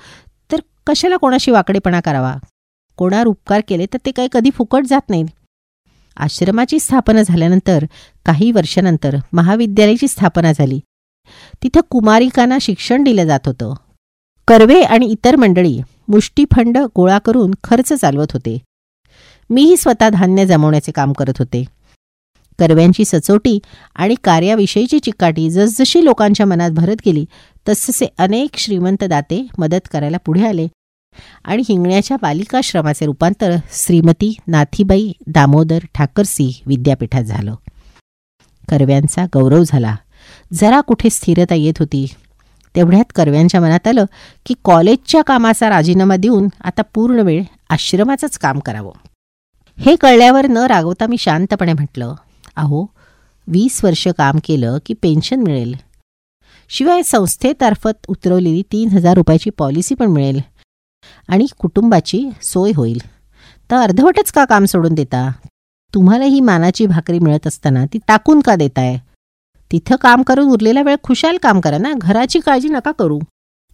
तर 0.52 0.60
कशाला 0.86 1.16
कोणाशी 1.16 1.50
वाकडेपणा 1.50 2.00
करावा? 2.00 2.36
कोणावर 2.96 3.26
उपकार 3.26 3.60
केले 3.68 3.86
तर 3.86 3.98
ते 4.06 4.10
काही 4.10 4.28
कधी 4.32 4.50
फुकट 4.50 4.84
जात 4.86 5.10
नाहीत. 5.10 5.26
आश्रमाची 6.16 6.78
स्थापना 6.78 7.22
झाल्यानंतर 7.22 7.84
काही 8.26 8.52
वर्षानंतर 8.52 9.16
महाविद्यालयाची 9.32 10.08
स्थापना 10.08 10.52
झाली. 10.52 10.80
तिथं 11.62 11.80
कुमारिकांना 11.90 12.58
शिक्षण 12.60 13.04
दिलं 13.04 13.24
जात 13.24 13.40
होतं. 13.46 13.74
कर्वे 14.48 14.82
आणि 14.82 15.06
इतर 15.06 15.36
मंडळी 15.36 15.80
मुष्टीफंड 16.08 16.78
गोळा 16.78 17.18
करून 17.18 17.50
खर्च 17.64 17.92
चालवत 17.92 18.26
होते. 18.32 18.58
मीही 19.50 19.76
स्वतः 19.76 20.08
धान्य 20.08 20.46
जमवण्याचे 20.46 20.92
काम 20.92 21.12
करत 21.12 21.38
होते. 21.38 21.64
कर्व्यांची 22.58 23.04
सचोटी 23.04 23.58
आणि 23.94 24.14
कार्याविषयीची 24.24 24.98
चिकाटी 24.98 25.50
जसजशी 25.50 26.04
लोकांच्या 26.04 26.46
मनात 26.46 26.70
भरत 26.70 26.96
गेली 27.06 27.26
तससे 27.68 28.06
अनेक 28.18 28.50
श्रीमंत 28.56 29.04
दाते 29.04 29.46
मदत 29.58 29.88
करायला 29.92 30.16
पुढे 30.16 30.46
आले 30.46 30.68
आणि 31.44 31.62
हिंगण्याच्या 31.68 32.16
बालिकाश्रमाचे 32.22 33.06
रूपांतर 33.06 33.56
श्रीमती 33.72 34.36
नाथीबाई 34.48 35.12
दामोदर 35.26 35.78
ठाकरसी 35.94 36.62
विद्यापीठात 36.66 37.22
झालं. 37.22 37.54
कर्व्यांचा 38.68 39.26
गौरव 39.34 39.62
झाला. 39.66 39.96
जरा 40.52 40.80
कुठे 40.80 41.10
स्थिरता 41.10 41.54
येत 41.54 41.78
होती. 41.78 42.06
तेवढ्यात 42.76 43.04
कर्व्यांच्या 43.14 43.60
मनात 43.60 43.86
आलं 43.86 44.04
की 44.46 44.54
कॉलेजच्या 44.64 45.22
कामाचा 45.22 45.68
राजीनामा 45.68 46.16
देऊन 46.16 46.48
आता 46.64 46.82
पूर्ण 46.94 47.20
वेळ 47.20 47.42
आश्रमाचंच 47.70 48.38
काम 48.38 48.58
करावं. 48.58 48.92
हे 49.78 49.96
कळल्यावर 49.96 50.46
न 50.46 50.56
रागवता 50.56 51.06
मी 51.06 51.16
शांतपणे 51.18 51.72
म्हटलं 51.72 52.14
अहो 52.56 52.86
वीस 53.46 53.84
वर्ष 53.84 54.08
काम 54.08 54.38
केलं 54.44 54.78
की 54.86 54.94
पेन्शन 54.94 55.40
मिळेल. 55.40 55.74
शिवाय 56.68 57.02
संस्थेतर्फत 57.02 58.06
उतरवलेली 58.08 58.62
तीन 58.72 58.88
हजार 58.88 59.14
रुपयाची 59.14 59.50
पॉलिसी 59.50 59.94
पण 59.94 60.06
मिळेल. 60.06 60.40
आणि 61.28 61.46
कुटुंबाची 61.58 62.28
सोय 62.42 62.72
होईल. 62.76 62.98
तर 63.70 63.76
अर्धवटच 63.76 64.32
का 64.32 64.44
काम 64.44 64.64
सोडून 64.64 64.94
देता? 64.94 65.30
तुम्हाला 65.94 66.24
ही 66.24 66.40
मानाची 66.40 66.86
भाकरी 66.86 67.18
मिळत 67.18 67.46
असताना 67.46 67.84
ती 67.86 67.98
टाकून 68.08 68.40
का 68.40 68.56
देताय? 68.56 68.96
तिथं 69.72 69.96
काम 69.96 70.22
करून 70.22 70.48
उरलेला 70.48 70.82
वेळ 70.82 70.96
खुशाल 71.02 71.36
काम 71.42 71.60
करा 71.60 71.78
ना. 71.78 71.92
घराची 71.96 72.40
काळजी 72.40 72.68
नका 72.68 72.90
करू. 72.90 73.18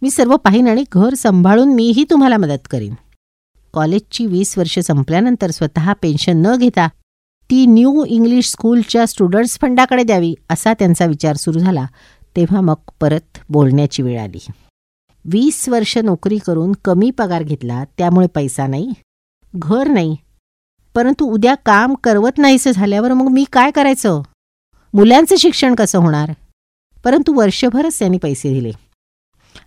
मी 0.01 0.09
सर्व 0.09 0.35
पाहीन 0.35 0.67
आणि 0.67 0.83
घर 0.93 1.13
सांभाळून 1.13 1.73
मीही 1.73 2.03
तुम्हाला 2.03 2.37
मदत 2.37 2.67
करीन. 2.69 2.93
कॉलेजची 3.73 4.25
वीस 4.25 4.57
वर्ष 4.57 4.79
संपल्यानंतर 4.79 5.51
स्वतः 5.51 5.93
पेन्शन 5.93 6.37
न 6.37 6.55
घेता 6.55 6.87
ती 7.49 7.65
न्यू 7.65 8.05
इंग्लिश 8.05 8.49
स्कूलच्या 8.51 9.05
स्टुडंट्स 9.07 9.59
फंडाकडे 9.61 10.03
द्यावी 10.03 10.35
असा 10.49 10.73
त्यांचा 10.73 11.05
विचार 11.05 11.35
सुरू 11.35 11.59
झाला 11.59 11.85
तेव्हा 12.35 12.61
मग 12.61 12.75
परत 13.01 13.37
बोलण्याची 13.49 14.01
वेळ 14.01 14.19
आली. 14.19 14.39
वीस 15.25 15.69
वर्ष 15.69 15.97
नोकरी 15.97 16.37
करून 16.37 16.71
कमी 16.85 17.11
पगार 17.11 17.43
घेतला 17.43 17.83
त्यामुळे 17.97 18.27
पैसा 18.27 18.67
नाही 18.67 18.93
घर 19.55 19.87
नाही. 19.87 20.15
परंतु 20.95 21.25
उद्या 21.25 21.55
काम 21.55 21.93
करवत 21.93 22.37
नाहीसं 22.37 22.71
झाल्यावर 22.71 23.13
मग 23.13 23.27
मी 23.27 23.45
काय 23.53 23.71
करायचं? 23.71 24.21
मुलांचं 24.93 25.35
शिक्षण 25.35 25.75
कसं 25.75 25.99
होणार? 25.99 26.31
परंतु 27.03 27.33
वर्षभरच 27.33 27.99
त्यांनी 27.99 28.17
पैसे 28.17 28.53
दिले. 28.53 28.71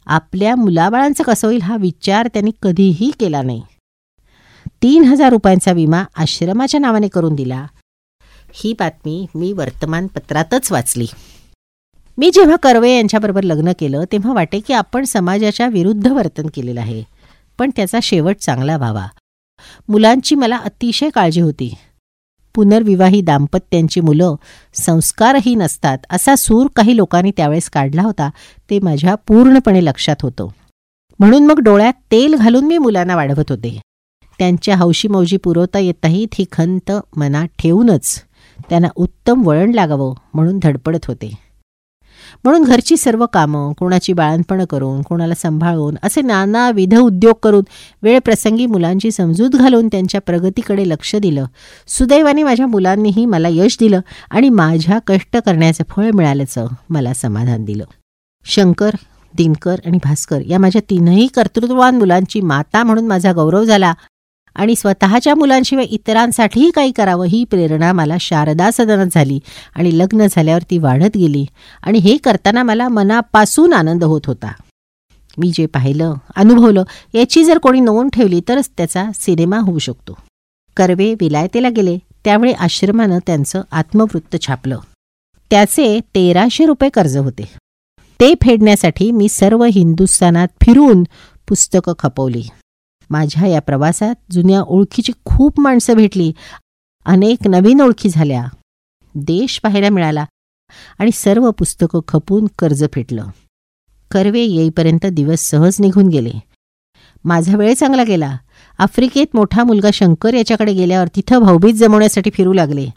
आपल्या 0.07 0.57
मुलाबाळांचं 0.57 1.25
कसं 1.25 1.49
होईल 1.49 1.63
हा 1.63 1.77
विचार 1.77 2.29
त्यांनी 2.29 2.51
कधीही 2.63 3.11
केला 3.21 3.43
नाही. 3.43 3.63
तीन 4.83 5.05
हजार 5.05 5.31
रुपयांचा 5.31 5.73
विमा 5.73 6.05
आश्रमाच्या 6.17 6.81
नावाने 6.81 7.09
करून 7.09 7.35
दिला. 7.35 7.67
ही 8.53 8.73
बातमी 8.73 9.27
मी 9.35 9.53
वर्तमानपत्रातच 9.53 10.73
वाचली. 10.73 11.07
मी 12.19 12.31
जेव्हा 12.35 12.57
कर्वे 12.57 12.97
यांच्याबरोबर 12.97 13.43
लग्न 13.43 13.73
केलं 13.79 14.05
तेव्हा 14.13 14.33
वाटे 14.33 14.61
की 14.61 14.73
आपण 14.73 15.05
समाजाच्या 15.05 15.69
विरुद्ध 15.69 16.07
वर्तन 16.07 16.47
केलेलं 16.55 16.81
आहे. 16.81 17.03
पण 17.59 17.71
त्याचा 17.77 17.99
शेवट 18.03 18.37
चांगला 18.37 18.77
व्हावा. 18.77 19.07
मुलांची 19.89 20.35
मला 20.35 20.57
अतिशय 20.57 21.11
काळजी 21.11 21.41
होती. 21.41 21.75
पुनर्विवाही 22.55 23.21
दाम्पत्यांची 23.21 24.01
मुलं 24.01 24.35
संस्कारही 24.75 25.55
नसतात 25.55 25.99
असा 26.11 26.35
सूर 26.37 26.67
काही 26.77 26.97
लोकांनी 26.97 27.31
त्यावेळेस 27.37 27.71
काढला 27.71 28.03
होता 28.03 28.31
ते 28.71 28.79
माझ्या 28.79 29.15
पूर्णपणे 29.15 29.85
लक्षात 29.85 30.17
होतं. 30.23 30.49
म्हणून 31.19 31.47
मग 31.47 31.61
डोळ्यात 31.61 31.93
तेल 31.93 32.35
घालून 32.35 32.65
मी 32.65 32.79
मुलांना 32.79 33.17
वाढवत 33.17 33.51
होते. 33.51 33.81
त्यांच्या 34.39 34.77
हौशी 34.77 35.09
मौजी 35.09 35.37
पुरवता 35.37 35.79
येत 35.79 35.95
नाहीत 36.03 36.29
ही 36.35 36.45
खंत 36.53 36.93
मनात 37.17 37.49
ठेवूनच 37.59 38.23
त्यांना 38.71 38.89
उत्तम 38.97 39.47
वळण 39.47 39.71
लागावं 39.71 40.15
म्हणून 40.35 40.59
धडपडत 40.63 41.07
होते. 41.09 41.42
म्हणून 42.45 42.65
घरची 42.65 42.97
सर्व 42.97 43.27
कामं 43.27 43.73
कोणाची 43.73 44.13
बाळणपणं 44.13 44.65
करून 44.65 45.03
कोणाला 45.03 45.35
सांभाळून 45.35 45.97
असे 46.03 46.23
नानाविध 46.23 46.95
उद्योग 46.95 47.35
करून 47.43 47.65
वेळ 48.03 48.19
प्रसंगी 48.19 48.67
मुलांची 48.67 49.11
समजूत 49.11 49.51
घालून 49.51 49.89
त्यांच्या 49.89 50.21
प्रगतीकडे 50.21 50.89
लक्ष 50.89 51.17
दिलं. 51.17 51.45
सुदैवाने 51.87 52.43
माझ्या 52.43 52.67
मुलांनीही 52.67 53.27
मला 53.27 53.49
यश 53.51 53.77
दिलं 53.81 54.01
आणि 54.31 54.49
माझ्या 54.49 54.99
कष्ट 55.07 55.37
करण्याचं 55.37 55.85
फळ 55.89 56.11
मिळाल्याचं 56.15 56.67
मला 56.91 57.15
समाधान 57.15 57.65
दिलं. 57.65 57.85
शंकर 58.45 58.91
दिनकर 59.37 59.77
आणि 59.87 59.99
भास्कर 60.05 60.41
या 60.41 60.59
माझ्या 60.59 60.83
तीनही 60.91 61.27
कर्तृत्ववान 61.27 61.99
मुलांची 61.99 62.41
माता 62.41 62.83
म्हणून 62.85 63.07
माझा 63.07 63.33
गौरव 63.33 63.65
झाला. 63.65 63.95
आणि 64.55 64.77
स्वतःच्या 64.77 65.35
मुलांशिवाय 65.35 65.85
इतरांसाठीही 65.85 66.71
काही 66.71 66.93
करावं 66.93 67.27
ही 67.27 67.45
प्रेरणा 67.45 67.93
मला 67.93 68.17
शारदा 68.21 68.71
सदनात 68.73 69.07
झाली 69.13 69.41
आणि 69.75 69.99
लग्न 69.99 70.27
झाल्यावर 70.31 70.63
ती 70.63 70.79
वाढत 70.79 71.17
गेली. 71.17 71.47
आणि 71.83 71.99
हे 71.99 72.17
करताना 72.17 72.63
मला 72.63 72.89
मनापासून 72.89 73.73
आनंद 73.73 74.05
होत 74.05 74.21
होता. 74.27 74.53
मी 75.39 75.51
जे 75.55 75.67
पाहिलं 75.67 76.15
अनुभवलं 76.37 76.85
याची 77.15 77.45
जर 77.45 77.59
कोणी 77.59 77.81
नोंद 77.81 78.11
ठेवली 78.11 78.41
तरच 78.49 78.71
त्याचा 78.77 79.05
सिनेमा 79.15 79.59
होऊ 79.59 79.79
शकतो. 79.79 80.19
कर्वे 80.77 81.15
विलायतेला 81.15 81.69
गेले 81.69 81.99
त्यामुळे 82.25 82.53
आश्रमानं 82.53 83.19
त्यांचं 83.27 83.63
आत्मवृत्त 83.73 84.37
छापलं. 84.47 84.79
त्याचे 85.51 86.01
तेराशे 86.01 86.67
रुपये 86.67 86.91
कर्ज 86.91 87.17
होते. 87.17 87.53
ते 88.21 88.35
फेडण्यासाठी 88.35 89.11
मी 89.11 89.29
सर्व 89.29 89.65
हिंदुस्थानात 89.65 90.49
फिरून 90.63 91.03
पुस्तकं 91.49 91.93
खपवली. 91.99 92.43
माझ्या 93.13 93.47
या 93.47 93.61
प्रवासात 93.61 94.15
जुन्या 94.31 94.61
ओळखीची 94.61 95.13
खूप 95.25 95.61
माणसं 95.61 95.95
भेटली. 95.95 96.33
अनेक 97.05 97.47
नवीन 97.47 97.81
ओळखी 97.81 98.09
झाल्या. 98.09 98.45
देश 99.15 99.61
पाहायला 99.63 99.89
मिळाला 99.89 100.25
आणि 100.99 101.11
सर्व 101.11 101.51
पुस्तकं 101.51 102.01
खपून 102.09 102.47
कर्ज 102.59 102.85
फेटलं 102.93 103.27
कर्वे 104.11 104.41
येईपर्यंत 104.41 105.07
दिवस 105.07 105.41
सहज 105.41 105.77
निघून 105.81 106.09
गेले. 106.09 106.31
माझा 107.25 107.57
वेळ 107.57 107.75
चांगला 107.75 108.05
गेला. 108.05 108.37
आफ्रिकेत 108.79 109.27
मोठा 109.35 109.65
मुलगा 109.65 109.91
शंकर 109.95 110.35
याच्याकडे 110.35 110.73
गेल्यावर 110.73 111.09
तिथं 111.17 111.39
भाऊबीज 111.39 111.77
जमवण्यासाठी 111.77 112.31
फिरू 112.35 112.53
लागले. 112.53 112.89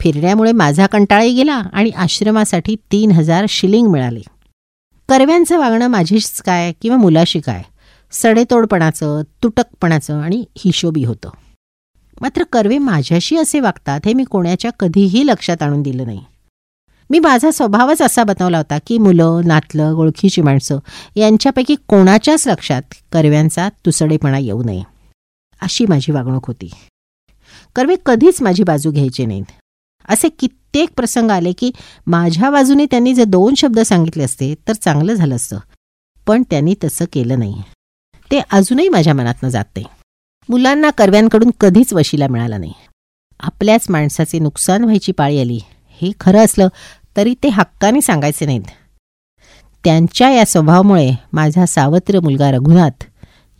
फिरण्यामुळे 0.00 0.52
माझा 0.52 0.86
कंटाळाही 0.86 1.34
गेला 1.34 1.62
आणि 1.72 1.90
आश्रमासाठी 1.90 2.76
तीन 2.92 3.10
हजार 3.10 3.46
शिलिंग 3.48 3.88
मिळाले. 3.88 4.20
कर्व्यांचं 5.08 5.58
वागणं 5.58 5.86
माझीच 5.86 6.42
काय 6.42 6.72
किंवा 6.82 6.98
मुलाशी 6.98 7.40
काय? 7.40 7.62
सडेतोडपणाचं 8.12 9.22
तुटकपणाचं 9.42 10.20
आणि 10.20 10.44
हिशोबी 10.58 11.04
होतं. 11.04 11.30
मात्र 12.20 12.42
कर्वे 12.42 12.78
माझ्याशी 12.78 13.36
असे 13.36 13.60
वागतात 13.60 14.00
हे 14.04 14.12
मी 14.12 14.24
कोणाच्या 14.24 14.70
कधीही 14.70 15.26
लक्षात 15.26 15.62
आणून 15.62 15.82
दिलं 15.82 16.06
नाही. 16.06 16.24
मी 17.10 17.18
माझा 17.18 17.50
स्वभावच 17.50 18.02
असा 18.02 18.24
बनवला 18.24 18.58
होता 18.58 18.78
की 18.86 18.98
मुलं 18.98 19.40
नातलं 19.44 19.92
ओळखीची 19.92 20.42
माणसं 20.42 20.78
यांच्यापैकी 21.16 21.74
कोणाच्याच 21.88 22.48
लक्षात 22.48 22.82
कर्व्यांचा 23.12 23.68
तुसडेपणा 23.68 24.38
येऊ 24.38 24.62
नये 24.62 24.82
अशी 25.62 25.86
माझी 25.88 26.12
वागणूक 26.12 26.46
होती. 26.46 26.70
कर्वे 27.76 27.96
कधीच 28.06 28.42
माझी 28.42 28.62
बाजू 28.62 28.90
घ्यायचे 28.90 29.26
नाहीत. 29.26 29.44
असे 30.08 30.28
कित्येक 30.28 30.88
प्रसंग 30.96 31.30
आले 31.30 31.52
की 31.52 31.70
माझ्या 32.06 32.50
बाजूने 32.50 32.86
त्यांनी 32.86 33.14
जर 33.14 33.24
दोन 33.24 33.54
शब्द 33.54 33.80
सांगितले 33.80 34.24
असते 34.24 34.54
तर 34.68 34.72
चांगलं 34.72 35.14
झालं 35.14 35.36
असतं. 35.36 35.58
पण 36.26 36.42
त्यांनी 36.42 36.74
तसं 36.84 37.04
केलं 37.12 37.38
नाही. 37.38 37.62
ते 38.30 38.40
अजूनही 38.50 38.88
माझ्या 38.88 39.14
मनातनं 39.14 39.48
जाते 39.48 39.82
मुलांना 40.48 40.90
कर्व्यांकडून 40.90 41.50
कधीच 41.60 41.92
वशीला 41.92 42.26
मिळाला 42.28 42.58
नाही. 42.58 42.72
आपल्याच 43.40 43.86
माणसाचे 43.90 44.38
नुकसान 44.38 44.84
व्हायची 44.84 45.12
पाळी 45.12 45.40
आली. 45.40 45.60
हे 46.02 46.10
खरं 46.20 46.44
असलं 46.44 46.68
तरी 47.16 47.34
ते 47.42 47.48
हक्काने 47.48 48.00
सांगायचे 48.00 48.46
नाहीत. 48.46 48.62
त्यांच्या 49.84 50.30
या 50.30 50.44
स्वभावामुळे 50.44 51.10
माझा 51.32 51.66
सावत्र 51.66 52.20
मुलगा 52.20 52.50
रघुनाथ 52.50 53.04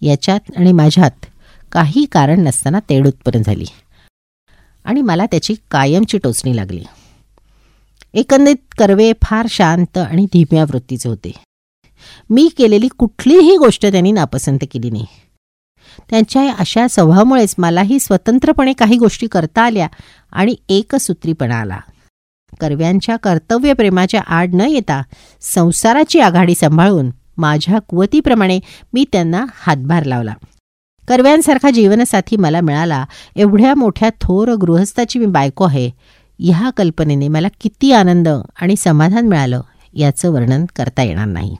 याच्यात 0.01 0.41
आणि 0.57 0.73
माझ्यात 0.73 1.27
काही 1.73 2.05
कारण 2.05 2.41
नसताना 2.41 2.81
तेढ 2.81 3.07
उत्पन्न 3.07 3.43
झाली. 3.43 3.65
आणि 4.85 5.03
मला 5.03 5.27
त्याची 5.27 5.55
कायमची 5.71 6.19
टोचणी 6.19 6.57
लागली. 6.57 6.85
एकंदरीत 8.15 8.75
कर्वे 8.79 9.13
फार 9.23 9.47
शांत 9.51 9.99
आणि 9.99 10.27
धीम्या 10.33 10.63
वृत्तीचे 10.63 11.09
होते. 11.09 11.33
मी 12.31 12.49
केलेली 12.59 12.89
कुठलीही 12.89 13.57
गोष्ट 13.57 13.87
त्यांनी 13.87 14.13
नापसंत 14.13 14.59
केली 14.63 14.91
नाही. 14.91 15.07
त्यांच्या 16.11 16.53
अशा 16.59 16.89
स्वभावामुळेच 16.89 17.55
मलाही 17.59 18.01
स्वतंत्रपणे 18.01 18.73
काही 18.73 18.97
गोष्टी 18.97 19.27
करता 19.27 19.63
आल्या 19.63 19.89
आणि 20.33 20.55
एकसूत्रीपणा 20.69 21.61
आला. 21.61 21.79
कर्व्यांच्या 22.61 23.17
कर्तव्यप्रेमाच्या 23.17 24.21
आड 24.21 24.55
न 24.55 24.61
येता 24.61 25.03
संसाराची 25.41 26.21
आघाडी 26.21 26.55
सांभाळून 26.55 27.11
माझ्या 27.37 27.79
कुवतीप्रमाणे 27.79 28.61
मी 28.93 29.05
त्यांना 29.13 29.45
हातभार 29.55 30.05
लावला. 30.05 30.35
कर्व्यांसारखा 31.09 31.71
जीवनसाथी 31.71 32.37
मला 32.37 32.61
मिळाला 32.61 33.05
एवढ्या 33.37 33.75
मोठ्या 33.75 34.11
थोर 34.21 34.55
गृहस्थाची 34.55 35.19
मी 35.19 35.27
बायको 35.27 35.65
आहे 35.65 35.91
ह्या 36.39 36.71
कल्पनेने 36.71 37.29
मला 37.29 37.49
किती 37.61 37.93
आनंद 37.93 38.29
आणि 38.61 38.77
समाधान 38.77 39.29
मिळालं 39.29 39.61
याचं 39.95 40.33
वर्णन 40.33 40.65
करता 40.77 41.03
येणार 41.03 41.27
नाही. 41.27 41.57